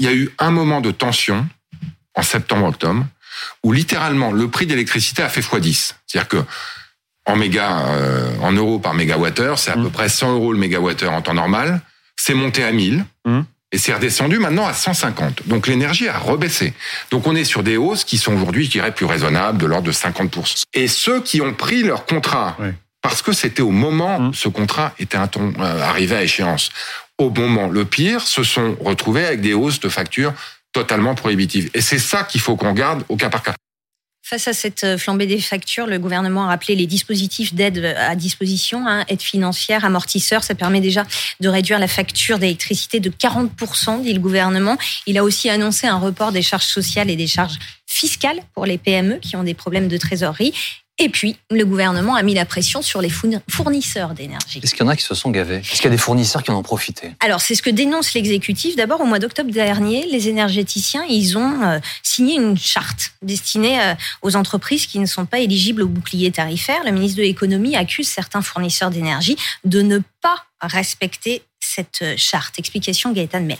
il 0.00 0.06
y 0.06 0.08
a 0.08 0.14
eu 0.14 0.30
un 0.38 0.50
moment 0.50 0.80
de 0.80 0.90
tension 0.90 1.46
en 2.14 2.22
septembre-octobre 2.22 3.06
où 3.62 3.72
littéralement 3.72 4.32
le 4.32 4.48
prix 4.48 4.66
d'électricité 4.66 5.22
a 5.22 5.28
fait 5.28 5.40
x10. 5.40 5.94
C'est-à-dire 6.06 6.28
que 6.28 6.44
en 7.24 7.36
méga, 7.36 7.86
euh, 7.86 8.34
en 8.40 8.52
euros 8.52 8.78
par 8.78 8.94
mégawattheure, 8.94 9.58
c'est 9.58 9.70
à 9.70 9.74
peu 9.74 9.80
mmh. 9.82 9.90
près 9.90 10.08
100 10.08 10.34
euros 10.34 10.52
le 10.52 10.58
mégawattheure 10.58 11.12
en 11.12 11.22
temps 11.22 11.34
normal. 11.34 11.80
C'est 12.16 12.34
monté 12.34 12.64
à 12.64 12.72
1000 12.72 13.04
mmh. 13.24 13.40
et 13.70 13.78
c'est 13.78 13.94
redescendu 13.94 14.38
maintenant 14.38 14.66
à 14.66 14.74
150. 14.74 15.46
Donc 15.46 15.68
l'énergie 15.68 16.08
a 16.08 16.18
rebaissé. 16.18 16.74
Donc 17.10 17.26
on 17.26 17.36
est 17.36 17.44
sur 17.44 17.62
des 17.62 17.76
hausses 17.76 18.04
qui 18.04 18.18
sont 18.18 18.34
aujourd'hui, 18.34 18.64
je 18.64 18.70
dirais, 18.70 18.92
plus 18.92 19.06
raisonnables, 19.06 19.58
de 19.58 19.66
l'ordre 19.66 19.86
de 19.86 19.92
50%. 19.92 20.64
Et 20.74 20.88
ceux 20.88 21.22
qui 21.22 21.40
ont 21.40 21.54
pris 21.54 21.82
leur 21.82 22.06
contrat, 22.06 22.56
parce 23.02 23.22
que 23.22 23.32
c'était 23.32 23.62
au 23.62 23.70
moment 23.70 24.16
où 24.16 24.22
mmh. 24.22 24.34
ce 24.34 24.48
contrat 24.48 24.92
était 24.98 25.16
un 25.16 25.28
ton, 25.28 25.52
euh, 25.60 25.82
arrivé 25.82 26.16
à 26.16 26.22
échéance, 26.24 26.70
au 27.22 27.30
moment 27.30 27.68
le 27.68 27.84
pire, 27.84 28.26
se 28.26 28.42
sont 28.42 28.76
retrouvés 28.80 29.26
avec 29.26 29.40
des 29.40 29.54
hausses 29.54 29.80
de 29.80 29.88
factures 29.88 30.34
totalement 30.72 31.14
prohibitives. 31.14 31.70
Et 31.74 31.80
c'est 31.80 31.98
ça 31.98 32.24
qu'il 32.24 32.40
faut 32.40 32.56
qu'on 32.56 32.72
garde 32.72 33.04
au 33.08 33.16
cas 33.16 33.28
par 33.28 33.42
cas. 33.42 33.54
Face 34.24 34.46
à 34.46 34.52
cette 34.52 34.84
euh, 34.84 34.96
flambée 34.96 35.26
des 35.26 35.40
factures, 35.40 35.86
le 35.86 35.98
gouvernement 35.98 36.44
a 36.44 36.48
rappelé 36.48 36.76
les 36.76 36.86
dispositifs 36.86 37.54
d'aide 37.54 37.78
euh, 37.78 37.94
à 37.98 38.14
disposition, 38.14 38.86
hein, 38.86 39.04
aide 39.08 39.20
financière, 39.20 39.84
amortisseur. 39.84 40.44
Ça 40.44 40.54
permet 40.54 40.80
déjà 40.80 41.04
de 41.40 41.48
réduire 41.48 41.80
la 41.80 41.88
facture 41.88 42.38
d'électricité 42.38 43.00
de 43.00 43.10
40%, 43.10 44.02
dit 44.02 44.14
le 44.14 44.20
gouvernement. 44.20 44.78
Il 45.06 45.18
a 45.18 45.24
aussi 45.24 45.50
annoncé 45.50 45.88
un 45.88 45.98
report 45.98 46.30
des 46.30 46.40
charges 46.40 46.66
sociales 46.66 47.10
et 47.10 47.16
des 47.16 47.26
charges 47.26 47.58
fiscales 47.84 48.38
pour 48.54 48.64
les 48.64 48.78
PME 48.78 49.16
qui 49.16 49.36
ont 49.36 49.42
des 49.42 49.54
problèmes 49.54 49.88
de 49.88 49.98
trésorerie. 49.98 50.54
Et 50.98 51.08
puis, 51.08 51.36
le 51.50 51.64
gouvernement 51.64 52.14
a 52.14 52.22
mis 52.22 52.34
la 52.34 52.44
pression 52.44 52.82
sur 52.82 53.00
les 53.00 53.08
fournisseurs 53.08 54.10
d'énergie. 54.14 54.60
Est-ce 54.62 54.74
qu'il 54.74 54.84
y 54.84 54.86
en 54.86 54.90
a 54.90 54.96
qui 54.96 55.02
se 55.02 55.14
sont 55.14 55.30
gavés? 55.30 55.56
Est-ce 55.56 55.76
qu'il 55.76 55.84
y 55.84 55.86
a 55.86 55.90
des 55.90 55.96
fournisseurs 55.96 56.42
qui 56.42 56.50
en 56.50 56.56
ont 56.56 56.62
profité? 56.62 57.12
Alors, 57.20 57.40
c'est 57.40 57.54
ce 57.54 57.62
que 57.62 57.70
dénonce 57.70 58.12
l'exécutif. 58.12 58.76
D'abord, 58.76 59.00
au 59.00 59.06
mois 59.06 59.18
d'octobre 59.18 59.50
dernier, 59.50 60.06
les 60.10 60.28
énergéticiens, 60.28 61.04
ils 61.08 61.38
ont 61.38 61.62
euh, 61.62 61.78
signé 62.02 62.36
une 62.36 62.58
charte 62.58 63.12
destinée 63.22 63.80
euh, 63.80 63.94
aux 64.20 64.36
entreprises 64.36 64.86
qui 64.86 64.98
ne 64.98 65.06
sont 65.06 65.24
pas 65.24 65.40
éligibles 65.40 65.82
au 65.82 65.88
bouclier 65.88 66.30
tarifaire. 66.30 66.84
Le 66.84 66.92
ministre 66.92 67.16
de 67.16 67.22
l'économie 67.22 67.74
accuse 67.74 68.08
certains 68.08 68.42
fournisseurs 68.42 68.90
d'énergie 68.90 69.36
de 69.64 69.80
ne 69.80 69.98
pas 70.20 70.44
respecter 70.60 71.42
cette 71.58 72.02
euh, 72.02 72.14
charte. 72.18 72.58
Explication 72.58 73.12
Gaëtan 73.12 73.40
une 73.40 73.56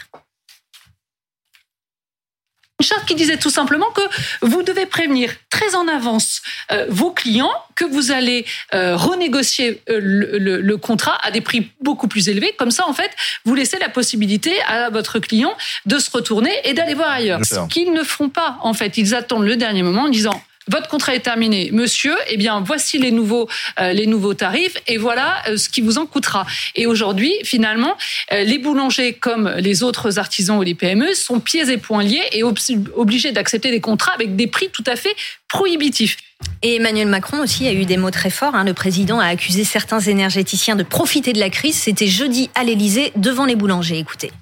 charte 2.80 3.04
qui 3.06 3.14
disait 3.14 3.36
tout 3.36 3.50
simplement 3.50 3.86
que 3.90 4.02
vous 4.42 4.62
devez 4.62 4.86
prévenir 4.86 5.30
très 5.50 5.74
en 5.74 5.88
avance 5.88 6.42
euh, 6.70 6.86
vos 6.88 7.10
clients 7.10 7.52
que 7.74 7.84
vous 7.84 8.10
allez 8.10 8.44
euh, 8.74 8.96
renégocier 8.96 9.82
euh, 9.88 9.98
le, 10.00 10.76
contrat 10.76 11.18
à 11.22 11.30
des 11.30 11.40
prix 11.40 11.70
beaucoup 11.80 12.08
plus 12.08 12.28
élevés. 12.28 12.54
Comme 12.58 12.70
ça, 12.70 12.86
en 12.86 12.92
fait, 12.92 13.10
vous 13.44 13.54
laissez 13.54 13.78
la 13.78 13.88
possibilité 13.88 14.52
à 14.66 14.90
votre 14.90 15.18
client 15.20 15.54
de 15.86 15.98
se 15.98 16.10
retourner 16.10 16.52
et 16.64 16.74
d'aller 16.74 16.94
voir 16.94 17.10
ailleurs. 17.10 17.40
Ce 17.44 17.66
qu'ils 17.68 17.92
ne 17.92 18.02
font 18.02 18.28
pas, 18.28 18.58
en 18.62 18.74
fait, 18.74 18.98
ils 18.98 19.14
attendent 19.14 19.46
le 19.46 19.56
dernier 19.56 19.82
moment 19.82 20.02
en 20.02 20.08
disant 20.08 20.42
votre 20.70 20.88
contrat 20.88 21.14
est 21.14 21.20
terminé, 21.20 21.70
monsieur. 21.72 22.14
Eh 22.28 22.36
bien, 22.36 22.60
voici 22.60 22.98
les 22.98 23.10
nouveaux 23.10 23.48
euh, 23.80 23.92
les 23.92 24.06
nouveaux 24.06 24.34
tarifs 24.34 24.76
et 24.86 24.96
voilà 24.96 25.42
euh, 25.48 25.56
ce 25.56 25.68
qui 25.68 25.80
vous 25.80 25.98
en 25.98 26.06
coûtera. 26.06 26.46
Et 26.74 26.86
aujourd'hui, 26.86 27.32
finalement, 27.44 27.96
euh, 28.32 28.44
les 28.44 28.58
boulangers 28.58 29.14
comme 29.14 29.48
les 29.58 29.82
autres 29.82 30.18
artisans 30.18 30.58
ou 30.58 30.62
les 30.62 30.74
PME 30.74 31.14
sont 31.14 31.40
pieds 31.40 31.70
et 31.70 31.78
poings 31.78 32.02
liés 32.02 32.22
et 32.32 32.42
obligés 32.42 33.32
d'accepter 33.32 33.70
des 33.70 33.80
contrats 33.80 34.12
avec 34.12 34.36
des 34.36 34.46
prix 34.46 34.68
tout 34.70 34.84
à 34.86 34.96
fait 34.96 35.14
prohibitifs. 35.48 36.16
Et 36.62 36.76
Emmanuel 36.76 37.08
Macron 37.08 37.40
aussi 37.40 37.66
a 37.66 37.72
eu 37.72 37.84
des 37.84 37.96
mots 37.96 38.10
très 38.10 38.30
forts. 38.30 38.54
Hein. 38.54 38.64
Le 38.64 38.74
président 38.74 39.20
a 39.20 39.26
accusé 39.26 39.64
certains 39.64 40.00
énergéticiens 40.00 40.76
de 40.76 40.82
profiter 40.82 41.32
de 41.32 41.38
la 41.38 41.50
crise. 41.50 41.76
C'était 41.76 42.06
jeudi 42.06 42.50
à 42.54 42.64
l'Élysée 42.64 43.12
devant 43.16 43.44
les 43.44 43.56
boulangers. 43.56 43.98
Écoutez. 43.98 44.32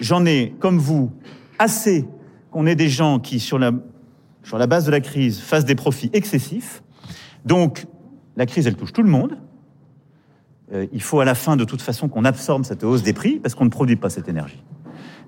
J'en 0.00 0.24
ai, 0.24 0.54
comme 0.58 0.78
vous, 0.78 1.12
assez 1.58 2.06
qu'on 2.50 2.66
ait 2.66 2.74
des 2.74 2.88
gens 2.88 3.18
qui, 3.18 3.40
sur 3.40 3.58
la 3.58 3.72
sur 4.42 4.58
la 4.58 4.66
base 4.66 4.84
de 4.84 4.90
la 4.90 5.00
crise, 5.00 5.40
fassent 5.40 5.64
des 5.64 5.74
profits 5.74 6.10
excessifs. 6.12 6.82
Donc, 7.44 7.86
la 8.36 8.46
crise, 8.46 8.66
elle 8.66 8.76
touche 8.76 8.92
tout 8.92 9.02
le 9.02 9.10
monde. 9.10 9.38
Euh, 10.72 10.86
il 10.92 11.02
faut 11.02 11.20
à 11.20 11.24
la 11.24 11.34
fin, 11.34 11.56
de 11.56 11.64
toute 11.64 11.82
façon, 11.82 12.08
qu'on 12.08 12.24
absorbe 12.24 12.64
cette 12.64 12.84
hausse 12.84 13.02
des 13.02 13.12
prix 13.12 13.38
parce 13.38 13.54
qu'on 13.54 13.64
ne 13.64 13.70
produit 13.70 13.96
pas 13.96 14.10
cette 14.10 14.28
énergie. 14.28 14.62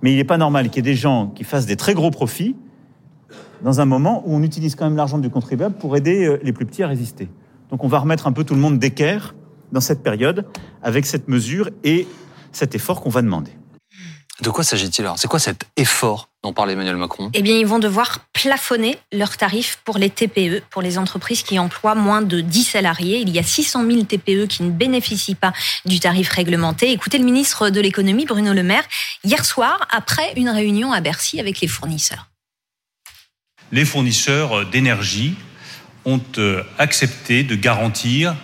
Mais 0.02 0.12
il 0.12 0.16
n'est 0.16 0.24
pas 0.24 0.38
normal 0.38 0.68
qu'il 0.68 0.84
y 0.84 0.88
ait 0.88 0.92
des 0.92 0.98
gens 0.98 1.28
qui 1.28 1.44
fassent 1.44 1.66
des 1.66 1.76
très 1.76 1.94
gros 1.94 2.10
profits 2.10 2.56
dans 3.62 3.80
un 3.80 3.84
moment 3.84 4.22
où 4.26 4.34
on 4.34 4.42
utilise 4.42 4.74
quand 4.74 4.84
même 4.84 4.96
l'argent 4.96 5.18
du 5.18 5.30
contribuable 5.30 5.74
pour 5.76 5.96
aider 5.96 6.26
euh, 6.26 6.38
les 6.42 6.52
plus 6.52 6.66
petits 6.66 6.82
à 6.82 6.88
résister. 6.88 7.28
Donc 7.70 7.84
on 7.84 7.88
va 7.88 7.98
remettre 7.98 8.26
un 8.26 8.32
peu 8.32 8.44
tout 8.44 8.54
le 8.54 8.60
monde 8.60 8.78
d'équerre 8.78 9.34
dans 9.72 9.80
cette 9.80 10.02
période 10.02 10.46
avec 10.82 11.06
cette 11.06 11.28
mesure 11.28 11.70
et 11.82 12.06
cet 12.52 12.74
effort 12.74 13.00
qu'on 13.00 13.10
va 13.10 13.22
demander. 13.22 13.52
De 14.40 14.50
quoi 14.50 14.64
s'agit-il 14.64 15.04
alors? 15.04 15.16
C'est 15.16 15.28
quoi 15.28 15.38
cet 15.38 15.66
effort 15.76 16.28
dont 16.42 16.52
parle 16.52 16.72
Emmanuel 16.72 16.96
Macron? 16.96 17.30
Eh 17.34 17.42
bien, 17.42 17.56
ils 17.56 17.66
vont 17.66 17.78
devoir 17.78 18.18
plafonner 18.32 18.98
leurs 19.12 19.36
tarifs 19.36 19.78
pour 19.84 19.96
les 19.96 20.10
TPE, 20.10 20.60
pour 20.70 20.82
les 20.82 20.98
entreprises 20.98 21.42
qui 21.44 21.56
emploient 21.60 21.94
moins 21.94 22.20
de 22.20 22.40
10 22.40 22.64
salariés. 22.64 23.18
Il 23.18 23.30
y 23.30 23.38
a 23.38 23.44
600 23.44 23.86
000 23.88 24.02
TPE 24.02 24.48
qui 24.48 24.64
ne 24.64 24.70
bénéficient 24.70 25.36
pas 25.36 25.52
du 25.84 26.00
tarif 26.00 26.30
réglementé. 26.30 26.90
Écoutez 26.90 27.18
le 27.18 27.24
ministre 27.24 27.70
de 27.70 27.80
l'économie, 27.80 28.24
Bruno 28.24 28.52
Le 28.52 28.64
Maire, 28.64 28.84
hier 29.22 29.44
soir, 29.44 29.86
après 29.90 30.32
une 30.36 30.48
réunion 30.48 30.92
à 30.92 31.00
Bercy 31.00 31.38
avec 31.38 31.60
les 31.60 31.68
fournisseurs. 31.68 32.28
Les 33.70 33.84
fournisseurs 33.84 34.66
d'énergie 34.66 35.36
ont 36.04 36.20
euh, 36.38 36.64
accepté 36.78 37.44
de 37.44 37.54
garantir 37.54 38.34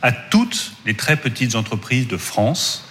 à 0.00 0.12
toutes 0.12 0.72
les 0.86 0.94
très 0.94 1.16
petites 1.16 1.56
entreprises 1.56 2.06
de 2.06 2.16
France 2.16 2.84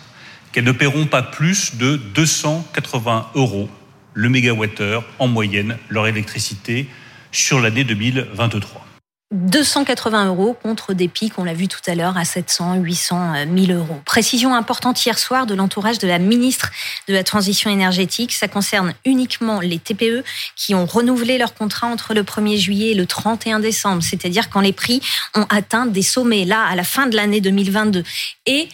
qu'elles 0.52 0.64
ne 0.64 0.72
paieront 0.72 1.06
pas 1.06 1.22
plus 1.22 1.76
de 1.76 1.96
280 1.96 3.32
euros 3.36 3.70
le 4.14 4.30
mégawattheure 4.30 5.04
en 5.20 5.28
moyenne 5.28 5.78
leur 5.90 6.08
électricité 6.08 6.88
sur 7.32 7.60
l'année 7.60 7.84
2023. 7.84 8.86
280 9.32 10.26
euros 10.26 10.56
contre 10.56 10.96
des 10.96 11.08
pics, 11.08 11.38
on 11.38 11.44
l'a 11.44 11.54
vu 11.54 11.68
tout 11.68 11.82
à 11.86 11.94
l'heure, 11.94 12.18
à 12.18 12.26
700, 12.26 12.78
800, 12.78 13.46
1000 13.46 13.74
euros. 13.74 14.02
Précision 14.04 14.56
importante 14.56 15.06
hier 15.06 15.20
soir 15.20 15.46
de 15.46 15.54
l'entourage 15.54 16.00
de 16.00 16.08
la 16.08 16.18
ministre 16.18 16.72
de 17.08 17.14
la 17.14 17.24
Transition 17.24 17.70
énergétique. 17.70 18.34
Ça 18.34 18.48
concerne 18.48 18.96
uniquement 19.06 19.60
les 19.60 19.78
TPE 19.78 20.24
qui 20.56 20.74
ont 20.74 20.88
renouvelé 20.88 21.38
leur 21.38 21.54
contrat 21.54 21.86
entre 21.86 22.16
le 22.16 22.24
1er 22.24 22.58
juillet 22.58 22.92
et 22.92 22.96
le 22.96 23.06
31 23.06 23.60
décembre, 23.60 24.02
c'est-à-dire 24.02 24.50
quand 24.50 24.62
les 24.62 24.74
prix 24.74 25.00
ont 25.36 25.46
atteint 25.50 25.86
des 25.86 26.02
sommets, 26.02 26.46
là, 26.46 26.66
à 26.66 26.76
la 26.76 26.84
fin 26.84 27.06
de 27.06 27.16
l'année 27.16 27.40
2022. 27.40 28.04
Et 28.48 28.68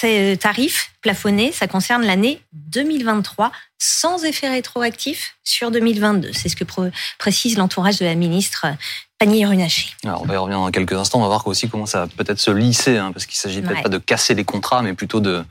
ces 0.00 0.36
tarifs 0.36 0.90
plafonnés, 1.00 1.52
ça 1.52 1.66
concerne 1.66 2.04
l'année 2.04 2.40
2023 2.52 3.52
sans 3.78 4.24
effet 4.24 4.48
rétroactif 4.48 5.36
sur 5.44 5.70
2022. 5.70 6.32
C'est 6.32 6.48
ce 6.48 6.56
que 6.56 6.64
précise 7.18 7.56
l'entourage 7.56 7.98
de 7.98 8.04
la 8.04 8.14
ministre 8.14 8.66
panier 9.18 9.46
runaché. 9.46 9.90
Alors, 10.04 10.22
on 10.22 10.26
va 10.26 10.34
y 10.34 10.36
revenir 10.36 10.58
dans 10.58 10.70
quelques 10.70 10.92
instants. 10.92 11.18
On 11.18 11.22
va 11.22 11.28
voir 11.28 11.46
aussi 11.46 11.68
comment 11.68 11.86
ça 11.86 12.00
va 12.00 12.06
peut-être 12.08 12.40
se 12.40 12.50
lisser, 12.50 12.98
hein, 12.98 13.12
parce 13.12 13.26
qu'il 13.26 13.38
s'agit 13.38 13.62
peut-être 13.62 13.76
Ouais. 13.76 13.82
pas 13.82 13.88
de 13.88 13.98
casser 13.98 14.34
les 14.34 14.44
contrats, 14.44 14.82
mais 14.82 14.92
plutôt 14.92 15.20
de 15.20 15.44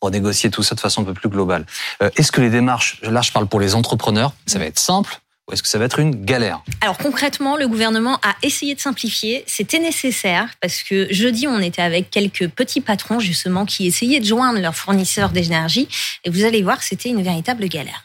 renégocier 0.00 0.50
tout 0.50 0.62
ça 0.62 0.74
de 0.74 0.80
façon 0.80 1.02
un 1.02 1.04
peu 1.04 1.14
plus 1.14 1.28
globale. 1.28 1.64
Euh, 2.02 2.10
est-ce 2.16 2.32
que 2.32 2.40
les 2.40 2.50
démarches, 2.50 3.00
là 3.02 3.22
je 3.22 3.32
parle 3.32 3.46
pour 3.46 3.60
les 3.60 3.74
entrepreneurs, 3.74 4.32
ça 4.46 4.58
va 4.58 4.66
être 4.66 4.78
simple 4.78 5.20
ou 5.48 5.52
est-ce 5.52 5.62
que 5.62 5.68
ça 5.68 5.78
va 5.78 5.84
être 5.84 5.98
une 5.98 6.24
galère 6.24 6.62
Alors 6.80 6.96
concrètement, 6.96 7.56
le 7.56 7.68
gouvernement 7.68 8.18
a 8.22 8.34
essayé 8.42 8.74
de 8.74 8.80
simplifier. 8.80 9.44
C'était 9.46 9.78
nécessaire 9.78 10.50
parce 10.60 10.82
que 10.82 11.06
jeudi, 11.12 11.46
on 11.46 11.58
était 11.60 11.82
avec 11.82 12.10
quelques 12.10 12.48
petits 12.48 12.80
patrons 12.80 13.20
justement 13.20 13.66
qui 13.66 13.86
essayaient 13.86 14.20
de 14.20 14.24
joindre 14.24 14.60
leurs 14.60 14.76
fournisseurs 14.76 15.30
d'énergie. 15.30 15.88
Et 16.24 16.30
vous 16.30 16.44
allez 16.44 16.62
voir, 16.62 16.82
c'était 16.82 17.10
une 17.10 17.22
véritable 17.22 17.68
galère. 17.68 18.04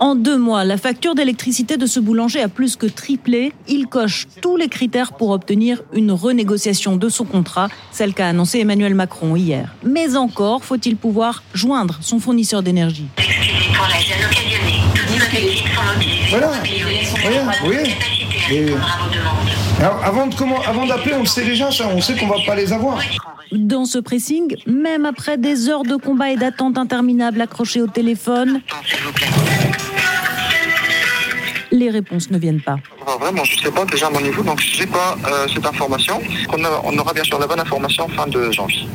En 0.00 0.16
deux 0.16 0.36
mois, 0.36 0.64
la 0.64 0.76
facture 0.76 1.14
d'électricité 1.14 1.76
de 1.76 1.86
ce 1.86 2.00
boulanger 2.00 2.42
a 2.42 2.48
plus 2.48 2.76
que 2.76 2.86
triplé. 2.86 3.52
Il 3.68 3.86
coche 3.86 4.26
tous 4.42 4.56
les 4.56 4.68
critères 4.68 5.12
pour 5.12 5.30
obtenir 5.30 5.82
une 5.92 6.10
renégociation 6.10 6.96
de 6.96 7.08
son 7.08 7.24
contrat, 7.24 7.68
celle 7.92 8.12
qu'a 8.12 8.28
annoncé 8.28 8.58
Emmanuel 8.58 8.94
Macron 8.94 9.36
hier. 9.36 9.72
Mais 9.84 10.16
encore 10.16 10.64
faut-il 10.64 10.96
pouvoir 10.96 11.42
joindre 11.54 11.98
son 12.02 12.18
fournisseur 12.18 12.62
d'énergie. 12.62 13.06
Occasionnée, 13.82 14.80
toutes 14.94 15.10
nos 15.18 15.26
techniques 15.26 15.64
sont 15.74 15.82
mobilisées 15.92 16.30
Voilà. 16.30 16.50
Voilà, 17.22 17.52
oui. 17.66 17.94
Et-. 18.50 18.74
Alors, 19.80 20.04
avant 20.04 20.26
de 20.28 20.34
comment, 20.34 20.60
avant 20.62 20.86
d'appeler, 20.86 21.14
on 21.14 21.20
le 21.20 21.26
sait 21.26 21.44
déjà 21.44 21.70
ça, 21.70 21.88
on 21.88 22.00
sait 22.00 22.14
qu'on 22.16 22.26
va 22.28 22.36
pas 22.46 22.54
les 22.54 22.72
avoir. 22.72 22.98
Dans 23.52 23.84
ce 23.84 23.98
pressing, 23.98 24.56
même 24.66 25.04
après 25.04 25.36
des 25.38 25.68
heures 25.68 25.82
de 25.84 25.96
combat 25.96 26.30
et 26.30 26.36
d'attente 26.36 26.78
interminables 26.78 27.40
accrochés 27.40 27.80
au 27.82 27.86
téléphone, 27.86 28.60
les 31.70 31.90
réponses 31.90 32.30
ne 32.30 32.38
viennent 32.38 32.60
pas. 32.62 32.76
Vraiment, 33.20 33.44
je 33.44 33.58
sais 33.60 33.70
pas 33.70 33.84
déjà 33.84 34.06
à 34.06 34.10
mon 34.10 34.20
niveau, 34.20 34.42
donc 34.42 34.60
j'ai 34.60 34.86
pas 34.86 35.16
euh, 35.26 35.46
cette 35.52 35.66
information. 35.66 36.20
On, 36.52 36.64
a- 36.64 36.80
on 36.84 36.96
aura 36.98 37.12
bien 37.12 37.24
sûr 37.24 37.38
la 37.38 37.46
bonne 37.46 37.60
information 37.60 38.08
fin 38.08 38.26
de 38.26 38.50
janvier. 38.52 38.86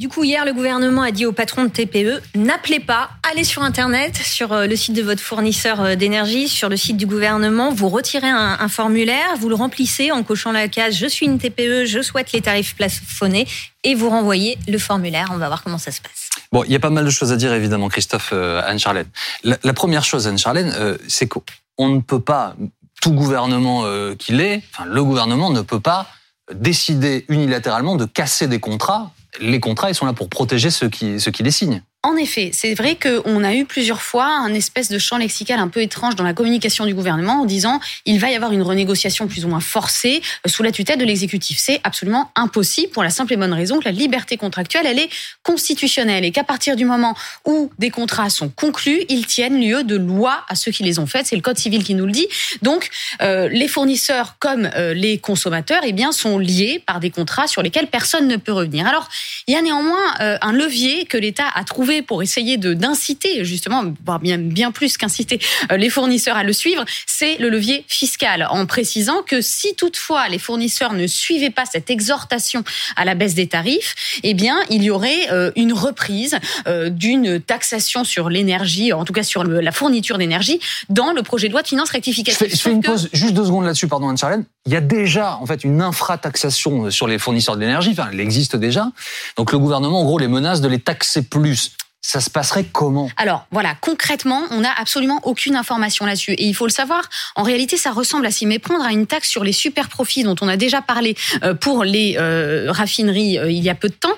Du 0.00 0.08
coup, 0.08 0.24
hier, 0.24 0.46
le 0.46 0.54
gouvernement 0.54 1.02
a 1.02 1.10
dit 1.10 1.26
aux 1.26 1.32
patrons 1.32 1.64
de 1.64 1.68
TPE, 1.68 2.22
n'appelez 2.34 2.80
pas, 2.80 3.10
allez 3.30 3.44
sur 3.44 3.62
Internet, 3.62 4.16
sur 4.16 4.50
euh, 4.50 4.66
le 4.66 4.74
site 4.74 4.96
de 4.96 5.02
votre 5.02 5.20
fournisseur 5.20 5.82
euh, 5.82 5.94
d'énergie, 5.94 6.48
sur 6.48 6.70
le 6.70 6.78
site 6.78 6.96
du 6.96 7.04
gouvernement, 7.04 7.70
vous 7.70 7.90
retirez 7.90 8.26
un, 8.26 8.66
formulaire, 8.68 9.36
vous 9.38 9.50
le 9.50 9.56
remplissez 9.56 10.10
en 10.10 10.22
cochant 10.22 10.52
la 10.52 10.68
case 10.68 10.96
Je 10.96 11.06
suis 11.06 11.26
une 11.26 11.38
TPE, 11.38 11.84
je 11.84 12.00
souhaite 12.00 12.32
les 12.32 12.40
tarifs 12.40 12.74
plafonnés, 12.76 13.46
et 13.84 13.94
vous 13.94 14.08
renvoyez 14.08 14.56
le 14.68 14.78
formulaire. 14.78 15.28
On 15.32 15.36
va 15.36 15.48
voir 15.48 15.62
comment 15.62 15.76
ça 15.76 15.90
se 15.90 16.00
passe. 16.00 16.30
Bon, 16.50 16.64
il 16.64 16.72
y 16.72 16.76
a 16.76 16.80
pas 16.80 16.88
mal 16.88 17.04
de 17.04 17.10
choses 17.10 17.30
à 17.30 17.36
dire 17.36 17.52
évidemment, 17.52 17.90
Christophe, 17.90 18.30
euh, 18.32 18.62
Anne-Charlène. 18.64 19.08
La, 19.42 19.74
première 19.74 20.04
chose, 20.04 20.26
Anne-Charlène, 20.26 20.96
c'est 21.08 21.28
qu'on 21.28 21.88
ne 21.90 22.00
peut 22.00 22.20
pas, 22.20 22.56
tout 23.02 23.12
gouvernement 23.12 23.84
qu'il 24.18 24.40
est, 24.40 24.62
le 24.86 25.04
gouvernement 25.04 25.50
ne 25.50 25.60
peut 25.60 25.80
pas 25.80 26.06
décider 26.54 27.26
unilatéralement 27.28 27.96
de 27.96 28.06
casser 28.06 28.46
des 28.46 28.60
contrats. 28.60 29.12
Les 29.38 29.60
contrats, 29.60 29.90
ils 29.90 29.94
sont 29.94 30.06
là 30.06 30.12
pour 30.12 30.28
protéger 30.28 30.70
ceux 30.70 30.88
qui, 30.88 31.20
ceux 31.20 31.30
qui 31.30 31.42
les 31.42 31.50
signent. 31.50 31.82
En 32.02 32.16
effet, 32.16 32.48
c'est 32.54 32.72
vrai 32.72 32.96
qu'on 32.96 33.44
a 33.44 33.54
eu 33.54 33.66
plusieurs 33.66 34.00
fois 34.00 34.24
un 34.24 34.54
espèce 34.54 34.88
de 34.88 34.98
champ 34.98 35.18
lexical 35.18 35.60
un 35.60 35.68
peu 35.68 35.82
étrange 35.82 36.16
dans 36.16 36.24
la 36.24 36.32
communication 36.32 36.86
du 36.86 36.94
gouvernement 36.94 37.42
en 37.42 37.44
disant 37.44 37.78
il 38.06 38.18
va 38.18 38.30
y 38.30 38.34
avoir 38.34 38.52
une 38.52 38.62
renégociation 38.62 39.28
plus 39.28 39.44
ou 39.44 39.48
moins 39.48 39.60
forcée 39.60 40.22
euh, 40.46 40.48
sous 40.48 40.62
la 40.62 40.72
tutelle 40.72 40.98
de 40.98 41.04
l'exécutif. 41.04 41.58
C'est 41.60 41.78
absolument 41.84 42.32
impossible 42.36 42.90
pour 42.90 43.02
la 43.02 43.10
simple 43.10 43.34
et 43.34 43.36
bonne 43.36 43.52
raison 43.52 43.80
que 43.80 43.84
la 43.84 43.90
liberté 43.90 44.38
contractuelle, 44.38 44.86
elle 44.86 44.98
est 44.98 45.10
constitutionnelle 45.42 46.24
et 46.24 46.30
qu'à 46.30 46.42
partir 46.42 46.74
du 46.74 46.86
moment 46.86 47.14
où 47.44 47.70
des 47.78 47.90
contrats 47.90 48.30
sont 48.30 48.48
conclus, 48.48 49.02
ils 49.10 49.26
tiennent 49.26 49.60
lieu 49.60 49.84
de 49.84 49.96
loi 49.96 50.42
à 50.48 50.54
ceux 50.54 50.72
qui 50.72 50.84
les 50.84 50.98
ont 50.98 51.06
faites. 51.06 51.26
C'est 51.26 51.36
le 51.36 51.42
Code 51.42 51.58
civil 51.58 51.84
qui 51.84 51.94
nous 51.94 52.06
le 52.06 52.12
dit. 52.12 52.28
Donc, 52.62 52.88
euh, 53.20 53.46
les 53.50 53.68
fournisseurs 53.68 54.36
comme 54.38 54.70
euh, 54.74 54.94
les 54.94 55.18
consommateurs, 55.18 55.82
eh 55.84 55.92
bien, 55.92 56.12
sont 56.12 56.38
liés 56.38 56.82
par 56.86 56.98
des 56.98 57.10
contrats 57.10 57.46
sur 57.46 57.60
lesquels 57.60 57.88
personne 57.88 58.26
ne 58.26 58.36
peut 58.36 58.52
revenir. 58.52 58.86
Alors, 58.86 59.06
il 59.46 59.52
y 59.52 59.56
a 59.58 59.60
néanmoins 59.60 60.14
un 60.18 60.52
levier 60.52 61.04
que 61.04 61.18
l'État 61.18 61.48
a 61.54 61.64
trouvé 61.64 61.89
pour 62.02 62.22
essayer 62.22 62.56
d'inciter 62.56 63.44
justement, 63.44 63.82
voire 64.06 64.20
bien 64.20 64.38
bien 64.38 64.70
plus 64.72 64.96
qu'inciter 64.96 65.38
euh, 65.70 65.76
les 65.76 65.90
fournisseurs 65.90 66.36
à 66.36 66.44
le 66.44 66.52
suivre, 66.52 66.84
c'est 67.06 67.36
le 67.38 67.48
levier 67.48 67.84
fiscal, 67.88 68.46
en 68.50 68.64
précisant 68.66 69.22
que 69.22 69.40
si 69.40 69.74
toutefois 69.74 70.28
les 70.28 70.38
fournisseurs 70.38 70.92
ne 70.92 71.06
suivaient 71.06 71.50
pas 71.50 71.64
cette 71.66 71.90
exhortation 71.90 72.62
à 72.96 73.04
la 73.04 73.14
baisse 73.14 73.34
des 73.34 73.46
tarifs, 73.48 73.94
eh 74.22 74.34
bien, 74.34 74.56
il 74.70 74.82
y 74.82 74.90
aurait 74.90 75.30
euh, 75.32 75.50
une 75.56 75.72
reprise 75.72 76.38
euh, 76.66 76.88
d'une 76.90 77.40
taxation 77.40 78.04
sur 78.04 78.30
l'énergie, 78.30 78.92
en 78.92 79.04
tout 79.04 79.12
cas 79.12 79.22
sur 79.22 79.44
la 79.44 79.72
fourniture 79.72 80.18
d'énergie, 80.18 80.60
dans 80.88 81.12
le 81.12 81.22
projet 81.22 81.48
de 81.48 81.52
loi 81.52 81.62
de 81.62 81.68
finances 81.68 81.88
Je 81.88 81.92
rectificative. 81.94 82.38
fais, 82.48 82.50
je 82.54 82.60
fais 82.60 82.70
une 82.72 82.82
que- 82.82 82.86
pause, 82.90 83.08
juste 83.12 83.34
deux 83.34 83.44
secondes 83.44 83.64
là-dessus, 83.64 83.88
pardon 83.88 84.08
Anne-Charlène. 84.08 84.44
Il 84.66 84.72
y 84.72 84.76
a 84.76 84.80
déjà 84.80 85.36
en 85.36 85.46
fait 85.46 85.64
une 85.64 85.80
infrataxation 85.80 86.90
sur 86.90 87.06
les 87.06 87.18
fournisseurs 87.18 87.56
de 87.56 87.60
l'énergie, 87.60 87.90
enfin 87.92 88.08
elle 88.12 88.20
existe 88.20 88.56
déjà. 88.56 88.90
Donc 89.36 89.52
le 89.52 89.58
gouvernement 89.58 90.00
en 90.00 90.04
gros 90.04 90.18
les 90.18 90.28
menace 90.28 90.60
de 90.60 90.68
les 90.68 90.78
taxer 90.78 91.22
plus. 91.22 91.72
Ça 92.02 92.20
se 92.20 92.30
passerait 92.30 92.64
comment 92.64 93.10
Alors 93.18 93.46
voilà, 93.50 93.74
concrètement, 93.78 94.44
on 94.50 94.60
n'a 94.60 94.72
absolument 94.72 95.20
aucune 95.24 95.54
information 95.54 96.06
là-dessus. 96.06 96.32
Et 96.32 96.44
il 96.44 96.54
faut 96.54 96.66
le 96.66 96.72
savoir, 96.72 97.08
en 97.36 97.42
réalité, 97.42 97.76
ça 97.76 97.90
ressemble 97.90 98.24
à 98.24 98.30
s'y 98.30 98.46
méprendre 98.46 98.82
à 98.82 98.92
une 98.92 99.06
taxe 99.06 99.28
sur 99.28 99.44
les 99.44 99.52
super 99.52 99.90
profits 99.90 100.22
dont 100.22 100.34
on 100.40 100.48
a 100.48 100.56
déjà 100.56 100.80
parlé 100.80 101.14
euh, 101.42 101.52
pour 101.52 101.84
les 101.84 102.16
euh, 102.18 102.72
raffineries 102.72 103.38
euh, 103.38 103.50
il 103.50 103.62
y 103.62 103.68
a 103.68 103.74
peu 103.74 103.88
de 103.88 103.94
temps, 103.94 104.16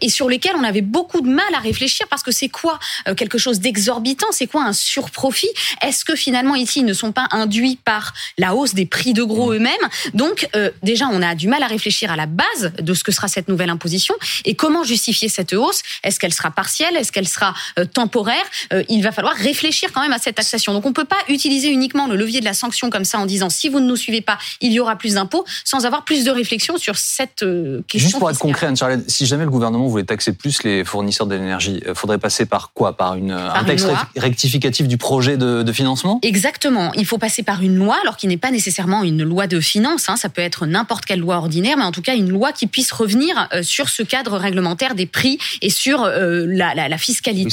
et 0.00 0.08
sur 0.10 0.28
lesquels 0.28 0.54
on 0.56 0.64
avait 0.64 0.82
beaucoup 0.82 1.20
de 1.22 1.28
mal 1.28 1.54
à 1.54 1.58
réfléchir 1.58 2.06
parce 2.08 2.22
que 2.22 2.30
c'est 2.30 2.48
quoi 2.48 2.78
quelque 3.16 3.38
chose 3.38 3.60
d'exorbitant? 3.60 4.26
C'est 4.30 4.46
quoi 4.46 4.64
un 4.64 4.72
surprofit? 4.72 5.48
Est-ce 5.80 6.04
que 6.04 6.14
finalement 6.14 6.54
ici 6.54 6.80
ils 6.80 6.84
ne 6.84 6.92
sont 6.92 7.12
pas 7.12 7.28
induits 7.30 7.78
par 7.84 8.12
la 8.38 8.54
hausse 8.54 8.74
des 8.74 8.86
prix 8.86 9.12
de 9.12 9.22
gros 9.22 9.52
eux-mêmes? 9.52 9.72
Donc 10.14 10.48
déjà, 10.82 11.08
on 11.10 11.22
a 11.22 11.34
du 11.34 11.48
mal 11.48 11.62
à 11.62 11.66
réfléchir 11.66 12.10
à 12.10 12.16
la 12.16 12.26
base 12.26 12.72
de 12.78 12.94
ce 12.94 13.04
que 13.04 13.12
sera 13.12 13.28
cette 13.28 13.48
nouvelle 13.48 13.70
imposition. 13.70 14.14
Et 14.44 14.54
comment 14.54 14.84
justifier 14.84 15.28
cette 15.28 15.52
hausse? 15.52 15.82
Est-ce 16.02 16.18
qu'elle 16.18 16.34
sera 16.34 16.50
partielle? 16.50 16.96
Sera 17.26 17.54
euh, 17.78 17.84
temporaire 17.84 18.44
Euh, 18.72 18.82
Il 18.88 19.02
va 19.02 19.12
falloir 19.12 19.34
réfléchir 19.34 19.90
quand 19.92 20.00
même 20.00 20.12
à 20.12 20.18
cette 20.18 20.36
taxation. 20.36 20.72
Donc 20.72 20.86
on 20.86 20.92
peut 20.92 21.04
pas 21.04 21.16
utiliser 21.28 21.68
uniquement 21.68 22.06
le 22.06 22.16
levier 22.16 22.40
de 22.40 22.44
la 22.44 22.54
sanction 22.54 22.90
comme 22.90 23.04
ça 23.04 23.18
en 23.18 23.26
disant 23.26 23.50
si 23.50 23.68
vous 23.68 23.80
ne 23.80 23.86
nous 23.86 23.96
suivez 23.96 24.20
pas, 24.20 24.38
il 24.60 24.72
y 24.72 24.80
aura 24.80 24.96
plus 24.96 25.14
d'impôts, 25.14 25.44
sans 25.64 25.84
avoir 25.84 26.04
plus 26.04 26.24
de 26.24 26.30
réflexion 26.30 26.76
sur 26.78 26.96
cette 26.96 27.42
euh, 27.42 27.82
question. 27.88 28.08
Juste 28.08 28.18
pour 28.18 28.30
être 28.30 28.38
concret, 28.38 28.66
Anne-Charlène, 28.66 29.04
si 29.08 29.26
jamais 29.26 29.44
le 29.44 29.50
gouvernement 29.50 29.86
voulait 29.88 30.04
taxer 30.04 30.32
plus 30.32 30.62
les 30.62 30.84
fournisseurs 30.84 31.26
d'énergie, 31.26 31.82
il 31.86 31.94
faudrait 31.94 32.18
passer 32.18 32.46
par 32.46 32.72
quoi? 32.72 32.96
Par 32.96 33.14
une, 33.14 33.32
un 33.32 33.60
une 33.60 33.66
texte 33.66 33.86
rec- 33.86 33.96
rectificatif 34.16 34.88
du 34.88 34.98
projet 34.98 35.36
de, 35.36 35.62
de 35.62 35.72
financement? 35.72 36.18
Exactement. 36.22 36.92
Il 36.94 37.06
faut 37.06 37.18
passer 37.18 37.42
par 37.42 37.62
une 37.62 37.76
loi, 37.76 37.96
alors 38.02 38.16
qui 38.16 38.26
n'est 38.26 38.36
pas 38.36 38.50
nécessairement 38.50 39.02
une 39.02 39.22
loi 39.22 39.46
de 39.46 39.60
finances. 39.60 40.08
hein, 40.08 40.16
ça 40.16 40.28
peut 40.28 40.42
être 40.42 40.66
n'importe 40.66 41.04
quelle 41.04 41.20
loi 41.20 41.36
ordinaire, 41.36 41.76
mais 41.76 41.84
en 41.84 41.92
tout 41.92 42.02
cas 42.02 42.14
une 42.14 42.30
loi 42.30 42.52
qui 42.52 42.66
puisse 42.66 42.92
revenir 42.92 43.48
sur 43.62 43.88
ce 43.88 44.02
cadre 44.02 44.36
réglementaire 44.36 44.94
des 44.94 45.06
prix 45.06 45.38
et 45.60 45.70
sur 45.70 46.02
euh, 46.02 46.44
la, 46.46 46.74
la, 46.74 46.88
la 46.88 46.98
fiscalité. 46.98 47.11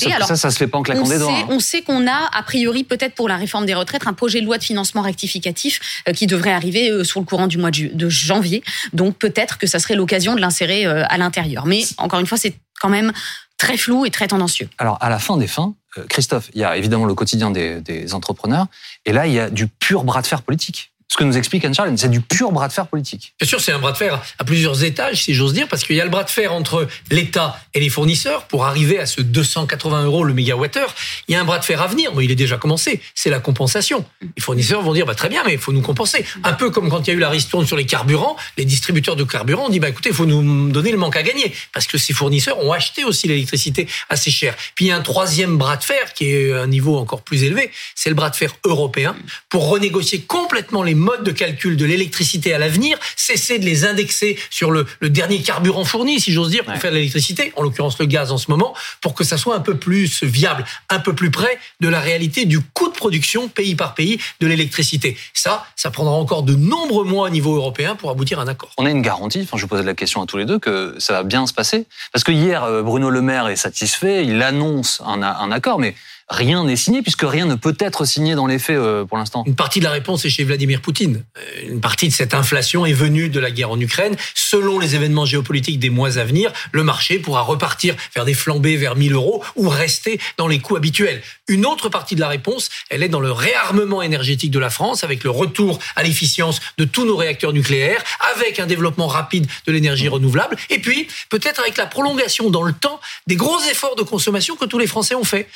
Que 0.10 0.16
alors, 0.16 0.28
ça, 0.28 0.36
ça 0.36 0.52
se 0.52 0.58
fait 0.58 0.68
pas 0.68 0.78
en 0.78 0.84
claquant 0.84 1.04
on 1.06 1.10
des 1.10 1.18
doigts. 1.18 1.34
hein. 1.34 1.48
on 1.50 1.60
sait 1.60 1.82
qu'on 1.82 2.08
a, 2.08 2.30
a 2.32 2.44
priori, 2.44 2.84
peut-être 2.84 3.16
pour 3.16 3.28
la 3.28 3.38
réforme 3.38 3.66
des 3.66 3.74
retraites, 3.74 4.08
un 4.08 4.14
projet 4.14 4.42
de 4.42 4.46
loi 4.46 4.58
de 4.58 4.64
financement 4.64 5.02
rectificatif 5.02 5.80
euh, 6.08 6.14
qui 6.14 6.28
devrait 6.28 6.52
arriver 6.52 6.90
euh, 6.90 7.04
sur 7.04 7.20
le 7.20 7.26
courant 7.26 7.48
du 7.48 7.58
mois 7.58 7.72
de, 7.72 8.10
janvier. 8.10 8.64
Donc 8.94 9.18
peut-être 9.18 9.58
que 9.58 9.68
ça 9.68 9.80
serait 9.80 9.96
l'occasion 9.96 10.36
de 10.36 10.42
l'insérer 10.42 10.86
euh, 10.86 11.04
à 11.10 11.18
l'intérieur. 11.18 11.66
Mais 11.66 11.84
encore 11.98 12.20
une 12.20 12.28
fois, 12.28 12.38
c'est 12.38 12.56
quand 12.80 12.90
même 12.90 13.12
très 13.58 13.78
flou 13.78 14.06
et 14.06 14.12
très 14.12 14.28
tendancieux. 14.28 14.70
Alors, 14.78 14.98
à 15.02 15.10
la 15.10 15.20
fin 15.20 15.38
des 15.38 15.48
fins, 15.48 15.76
Christophe, 16.08 16.50
il 16.54 16.62
y 16.62 16.64
a 16.64 16.78
évidemment 16.78 17.06
le 17.06 17.14
quotidien 17.14 17.52
des, 17.52 17.82
des 17.82 18.14
entrepreneurs, 18.14 18.68
et 19.06 19.12
là, 19.12 19.28
il 19.28 19.34
y 19.34 19.40
a 19.40 19.50
du 19.50 19.68
pur 19.68 20.04
bras 20.04 20.22
de 20.22 20.28
fer 20.28 20.42
politique. 20.44 20.92
Ce 21.12 21.18
que 21.18 21.24
nous 21.24 21.38
explique 21.38 21.66
Anne-Charlène, 21.66 21.98
c'est 21.98 22.10
du 22.10 22.22
pur 22.22 22.52
bras 22.52 22.68
de 22.68 22.74
fer 22.74 22.86
politique. 22.86 23.34
Bien 23.40 23.48
sûr, 23.48 23.60
c'est 23.60 23.72
un 23.72 23.80
bras 23.80 23.94
de 23.94 23.98
fer 23.98 24.22
à 24.38 24.44
plusieurs 24.44 24.84
étages, 24.84 25.24
si 25.24 25.34
j'ose 25.34 25.54
dire, 25.54 25.68
parce 25.68 25.84
qu'il 25.84 25.96
y 25.96 26.02
a 26.02 26.04
le 26.04 26.12
bras 26.12 26.24
de 26.24 26.30
fer 26.30 26.54
entre 26.54 26.88
l'État 27.10 27.60
et 27.74 27.80
les 27.80 27.90
fournisseurs 27.90 28.46
pour 28.46 28.66
arriver 28.66 29.00
à 29.00 29.08
ce 29.08 29.22
280 29.22 30.04
euros 30.04 30.24
le 30.24 30.36
mégawattheure. 30.36 30.94
Il 31.28 31.34
y 31.34 31.36
a 31.36 31.42
un 31.42 31.46
bras 31.46 31.58
de 31.58 31.66
fer 31.66 31.82
à 31.82 31.88
venir, 31.88 32.14
mais 32.14 32.26
il 32.26 32.32
est 32.32 32.36
déjà 32.36 32.58
commencé. 32.58 33.02
C'est 33.16 33.32
la 33.32 33.40
compensation. 33.40 34.06
Les 34.22 34.42
fournisseurs 34.42 34.84
vont 34.84 34.94
dire, 34.94 35.08
bah, 35.08 35.16
très 35.16 35.30
bien, 35.30 35.42
mais 35.44 35.54
il 35.54 35.60
faut 35.60 35.74
nous 35.74 35.82
compenser. 35.82 36.24
Un 36.44 36.54
peu 36.54 36.70
comme 36.70 36.90
quand 36.90 37.08
il 37.08 37.08
y 37.08 37.14
a 37.14 37.14
eu 37.16 37.20
la 37.20 37.30
ristourne 37.30 37.66
sur 37.66 37.76
les 37.76 37.88
carburants, 37.88 38.38
les 38.58 38.66
distributeurs 38.66 39.16
de 39.16 39.24
carburant 39.24 39.66
ont 39.66 39.70
dit, 39.70 39.80
bah, 39.80 39.90
écoutez, 39.90 40.10
il 40.10 40.16
faut 40.16 40.28
nous 40.28 40.70
donner 40.70 40.92
le 40.92 40.98
manque 40.98 41.16
à 41.16 41.24
gagner, 41.24 41.52
parce 41.74 41.88
que 41.88 41.98
ces 41.98 42.14
fournisseurs 42.14 42.64
ont 42.64 42.72
acheté 42.72 43.04
aussi 43.04 43.28
l'électricité 43.28 43.88
assez 44.10 44.30
cher. 44.30 44.56
Puis 44.76 44.86
il 44.86 44.88
y 44.90 44.92
a 44.92 44.98
un 44.98 45.02
troisième 45.02 45.58
bras 45.58 45.76
de 45.78 45.84
fer 45.84 46.14
qui 46.14 46.32
est 46.32 46.54
un 46.54 46.68
niveau 46.68 46.98
encore 46.98 47.24
plus 47.24 47.44
élevé, 47.44 47.72
c'est 47.96 48.10
le 48.10 48.16
bras 48.16 48.30
de 48.30 48.36
fer 48.36 48.54
européen 48.64 49.16
pour 49.50 49.70
renégocier 49.70 50.22
complètement 50.22 50.84
les 50.84 50.99
modes 51.00 51.24
de 51.24 51.32
calcul 51.32 51.76
de 51.76 51.86
l'électricité 51.86 52.54
à 52.54 52.60
l'avenir, 52.60 52.98
cesser 53.16 53.58
de 53.58 53.66
les 53.66 53.86
indexer 53.86 54.38
sur 54.50 54.70
le, 54.72 54.86
le 55.00 55.10
dernier 55.10 55.42
carburant 55.42 55.86
fourni, 55.86 56.20
si 56.20 56.32
j'ose 56.32 56.50
dire, 56.52 56.64
pour 56.64 56.76
faire 56.76 56.92
de 56.92 56.98
l'électricité, 56.98 57.52
en 57.56 57.64
l'occurrence 57.64 57.98
le 58.00 58.06
gaz 58.06 58.32
en 58.32 58.38
ce 58.38 58.52
moment, 58.52 58.76
pour 59.02 59.14
que 59.14 59.24
ça 59.24 59.38
soit 59.38 59.56
un 59.56 59.60
peu 59.60 59.76
plus 59.76 60.24
viable, 60.24 60.66
un 60.90 61.00
peu 61.00 61.14
plus 61.14 61.32
près 61.32 61.58
de 61.80 61.88
la 61.88 62.00
réalité 62.00 62.46
du 62.46 62.60
coût 62.60 62.90
de 62.90 62.94
production 62.94 63.48
pays 63.48 63.76
par 63.76 63.96
pays 63.96 64.20
de 64.40 64.48
l'électricité. 64.48 65.18
Ça, 65.34 65.66
ça 65.76 65.90
prendra 65.92 66.14
encore 66.14 66.44
de 66.44 66.56
nombreux 66.56 67.06
mois 67.06 67.28
au 67.28 67.30
niveau 67.30 67.56
européen 67.56 67.96
pour 67.96 68.10
aboutir 68.10 68.40
à 68.40 68.44
un 68.44 68.48
accord. 68.48 68.72
On 68.78 68.86
a 68.86 68.90
une 68.90 69.02
garantie, 69.02 69.42
enfin, 69.44 69.58
je 69.58 69.66
posais 69.66 69.84
la 69.84 69.96
question 69.96 70.22
à 70.22 70.26
tous 70.26 70.38
les 70.38 70.46
deux, 70.46 70.60
que 70.60 70.96
ça 71.00 71.14
va 71.14 71.24
bien 71.24 71.48
se 71.48 71.54
passer. 71.54 71.86
Parce 72.12 72.24
que 72.24 72.32
hier, 72.32 72.64
euh, 72.64 72.84
Bruno 72.84 73.10
Le 73.10 73.22
Maire 73.22 73.48
est 73.48 73.56
satisfait, 73.56 74.26
il 74.26 74.42
annonce 74.42 75.02
un 75.06 75.52
accord, 75.52 75.80
mais 75.80 75.96
rien 76.30 76.64
n'est 76.64 76.76
signé 76.76 77.02
puisque 77.02 77.24
rien 77.24 77.46
ne 77.46 77.56
peut 77.56 77.76
être 77.80 78.06
signé 78.06 78.36
dans 78.36 78.46
les 78.46 78.60
faits 78.60 78.78
euh, 78.78 79.06
pour 79.06 79.18
l'instant. 79.18 79.44
Une 79.48 79.56
partie 79.56 79.80
de 79.80 79.86
la 79.86 79.92
réponse 79.92 80.26
est 80.26 80.30
chez 80.30 80.44
Vladimir 80.44 80.82
Poutine. 80.82 81.24
Euh, 81.38 81.70
Une 81.70 81.82
partie 81.82 82.08
de 82.08 82.14
cette 82.14 82.34
inflation 82.34 82.86
est 82.86 82.94
venue 82.94 83.30
de 83.30 83.40
la 83.40 83.52
guerre 83.52 83.72
en 83.72 83.80
Ukraine. 83.80 84.16
Selon 84.36 84.80
les 84.80 84.96
événements 84.96 85.26
géopolitiques 85.26 85.80
des 85.80 85.90
mois 85.90 86.18
à 86.18 86.24
venir, 86.24 86.52
le 86.72 86.84
marché 86.84 87.20
pourra 87.20 87.42
repartir 87.42 87.96
vers 88.16 88.26
des 88.26 88.34
flambées 88.34 88.78
vers 88.78 88.96
1000 88.96 89.14
euros 89.14 89.44
ou 89.56 89.70
rester 89.70 90.20
dans 90.38 90.48
les 90.48 90.60
coûts 90.60 90.76
habituels. 90.76 91.22
Une 91.48 91.66
autre 91.66 91.90
partie 91.90 92.16
de 92.16 92.22
la 92.22 92.28
réponse, 92.28 92.70
elle 92.90 93.04
est 93.04 93.10
dans 93.10 93.20
le 93.20 93.32
réarmement 93.32 94.02
énergétique 94.02 94.52
de 94.52 94.60
la 94.60 94.70
France 94.70 95.04
avec 95.04 95.24
le 95.24 95.30
retour 95.30 95.80
à 95.96 96.04
l'efficience 96.04 96.60
de 96.78 96.86
tous 96.86 97.06
nos 97.06 97.16
réacteurs 97.16 97.54
nucléaires, 97.54 98.04
avec 98.36 98.60
un 98.60 98.66
développement 98.66 99.08
rapide 99.08 99.48
de 99.66 99.72
l'énergie 99.72 100.08
renouvelable 100.08 100.58
et 100.70 100.80
puis 100.80 101.08
peut-être 101.30 101.60
avec 101.60 101.78
la 101.78 101.86
prolongation 101.86 102.50
dans 102.50 102.64
le 102.64 102.74
temps 102.74 103.00
des 103.28 103.36
gros 103.36 103.60
efforts 103.72 103.96
de 103.96 104.04
consommation 104.04 104.56
que 104.56 104.66
tous 104.66 104.80
les 104.80 104.88
Français 104.88 105.16
ont 105.16 105.24
fait. 105.24 105.48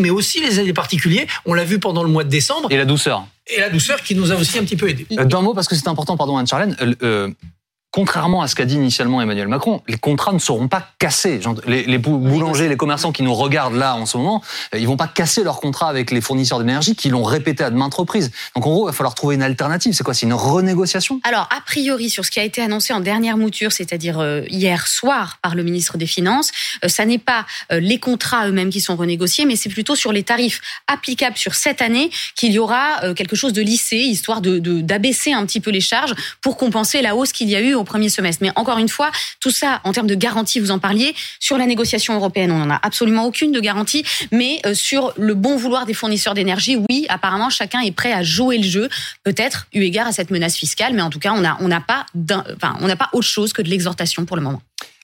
Mais 0.00 0.10
aussi 0.10 0.40
les 0.40 0.62
les 0.62 0.72
particuliers. 0.72 1.26
On 1.44 1.54
l'a 1.54 1.64
vu 1.64 1.78
pendant 1.78 2.02
le 2.02 2.08
mois 2.08 2.24
de 2.24 2.28
décembre. 2.28 2.70
Et 2.70 2.76
la 2.76 2.84
douceur. 2.84 3.26
Et 3.46 3.60
la 3.60 3.70
douceur 3.70 4.02
qui 4.02 4.14
nous 4.14 4.30
a 4.32 4.36
aussi 4.36 4.58
un 4.58 4.62
petit 4.62 4.76
peu 4.76 4.88
aidés. 4.88 5.06
Euh, 5.18 5.24
D'un 5.24 5.42
mot, 5.42 5.54
parce 5.54 5.68
que 5.68 5.74
c'est 5.74 5.88
important, 5.88 6.16
pardon 6.16 6.36
Anne-Charlène, 6.36 6.76
euh, 6.80 6.94
euh, 7.02 7.30
contrairement 7.92 8.42
à 8.42 8.48
ce 8.48 8.54
qu'a 8.56 8.64
dit 8.64 8.74
initialement 8.74 9.20
Emmanuel 9.22 9.46
Macron, 9.48 9.82
les 9.86 9.98
contrats 9.98 10.32
ne 10.32 10.38
seront 10.38 10.66
pas 10.66 10.88
cassés. 10.98 11.40
Les, 11.66 11.84
les 11.84 11.98
bou- 11.98 12.18
boulangers, 12.18 12.68
les 12.68 12.76
commerçants 12.76 13.12
qui 13.12 13.22
nous 13.22 13.34
regardent 13.34 13.74
là 13.76 13.94
en 13.94 14.06
ce 14.06 14.16
moment, 14.16 14.42
euh, 14.74 14.78
ils 14.78 14.86
vont 14.88 14.96
pas 14.96 15.06
casser 15.08 15.44
leur 15.44 15.60
contrat 15.60 15.88
avec 15.88 16.10
les 16.10 16.20
fournisseurs 16.20 16.58
d'énergie 16.58 16.96
qui 16.96 17.10
l'ont 17.10 17.22
répété 17.22 17.62
à 17.62 17.70
de 17.70 17.76
maintes 17.76 17.94
reprises. 17.94 18.30
Donc 18.56 18.66
en 18.66 18.70
gros, 18.70 18.84
il 18.84 18.90
va 18.90 18.92
falloir 18.92 19.14
trouver 19.14 19.34
une 19.36 19.42
alternative. 19.42 19.92
C'est 19.92 20.02
quoi? 20.04 20.14
C'est 20.14 20.26
une 20.26 20.32
renégociation? 20.32 21.20
Alors, 21.24 21.48
a 21.56 21.60
priori, 21.60 22.08
sur 22.10 22.24
ce 22.24 22.30
qui 22.30 22.40
a 22.40 22.44
été 22.44 22.62
annoncé 22.62 22.92
en 22.94 23.00
dernière 23.00 23.36
mouture, 23.36 23.72
c'est-à-dire 23.72 24.18
euh, 24.20 24.42
hier 24.48 24.86
soir 24.88 25.38
par 25.42 25.54
le 25.54 25.62
ministre 25.62 25.98
des 25.98 26.06
Finances, 26.06 26.50
euh, 26.84 26.88
ça 26.88 27.04
n'est 27.04 27.18
pas 27.18 27.44
les 27.70 27.98
contrats 27.98 28.48
eux-mêmes 28.48 28.70
qui 28.70 28.80
sont 28.80 28.96
renégociés, 28.96 29.44
mais 29.44 29.56
c'est 29.56 29.68
plutôt 29.68 29.94
sur 29.96 30.12
les 30.12 30.22
tarifs 30.22 30.60
applicables 30.86 31.36
sur 31.36 31.54
cette 31.54 31.82
année 31.82 32.10
qu'il 32.36 32.52
y 32.52 32.58
aura 32.58 33.14
quelque 33.14 33.36
chose 33.36 33.52
de 33.52 33.60
lissé, 33.62 33.96
histoire 33.96 34.40
de 34.40 34.58
de- 34.58 34.80
d'abaisser 34.80 35.32
un 35.32 35.44
petit 35.44 35.60
peu 35.60 35.70
les 35.70 35.80
charges 35.80 36.14
pour 36.40 36.56
compenser 36.56 37.02
la 37.02 37.14
hausse 37.16 37.32
qu'il 37.32 37.50
y 37.50 37.56
a 37.56 37.60
eu 37.60 37.74
au 37.82 37.84
premier 37.84 38.08
semestre. 38.08 38.42
Mais 38.42 38.50
encore 38.56 38.78
une 38.78 38.88
fois, 38.88 39.10
tout 39.40 39.50
ça, 39.50 39.80
en 39.84 39.92
termes 39.92 40.06
de 40.06 40.14
garantie, 40.14 40.60
vous 40.60 40.70
en 40.70 40.78
parliez, 40.78 41.14
sur 41.38 41.58
la 41.58 41.66
négociation 41.66 42.14
européenne, 42.14 42.50
on 42.50 42.58
n'en 42.58 42.70
a 42.70 42.80
absolument 42.82 43.26
aucune 43.26 43.52
de 43.52 43.60
garantie, 43.60 44.04
mais 44.30 44.60
euh, 44.64 44.74
sur 44.74 45.12
le 45.16 45.34
bon 45.34 45.56
vouloir 45.56 45.86
des 45.86 45.94
fournisseurs 45.94 46.34
d'énergie, 46.34 46.76
oui, 46.88 47.06
apparemment, 47.08 47.50
chacun 47.50 47.80
est 47.80 47.92
prêt 47.92 48.12
à 48.12 48.22
jouer 48.22 48.58
le 48.58 48.64
jeu, 48.64 48.88
peut-être 49.24 49.66
eu 49.74 49.82
égard 49.82 50.06
à 50.06 50.12
cette 50.12 50.30
menace 50.30 50.56
fiscale, 50.56 50.94
mais 50.94 51.02
en 51.02 51.10
tout 51.10 51.18
cas, 51.18 51.32
on 51.32 51.40
n'a 51.40 51.58
on 51.60 51.68
pas, 51.80 52.06
enfin, 52.56 52.76
on 52.80 52.86
n'a 52.86 52.96
pas 52.96 53.08
autre 53.12 53.26
chose 53.26 53.52
que 53.52 53.62
de 53.62 53.68
l'exhortation 53.68 54.24
pour 54.24 54.36
le 54.36 54.42
moment. 54.42 54.62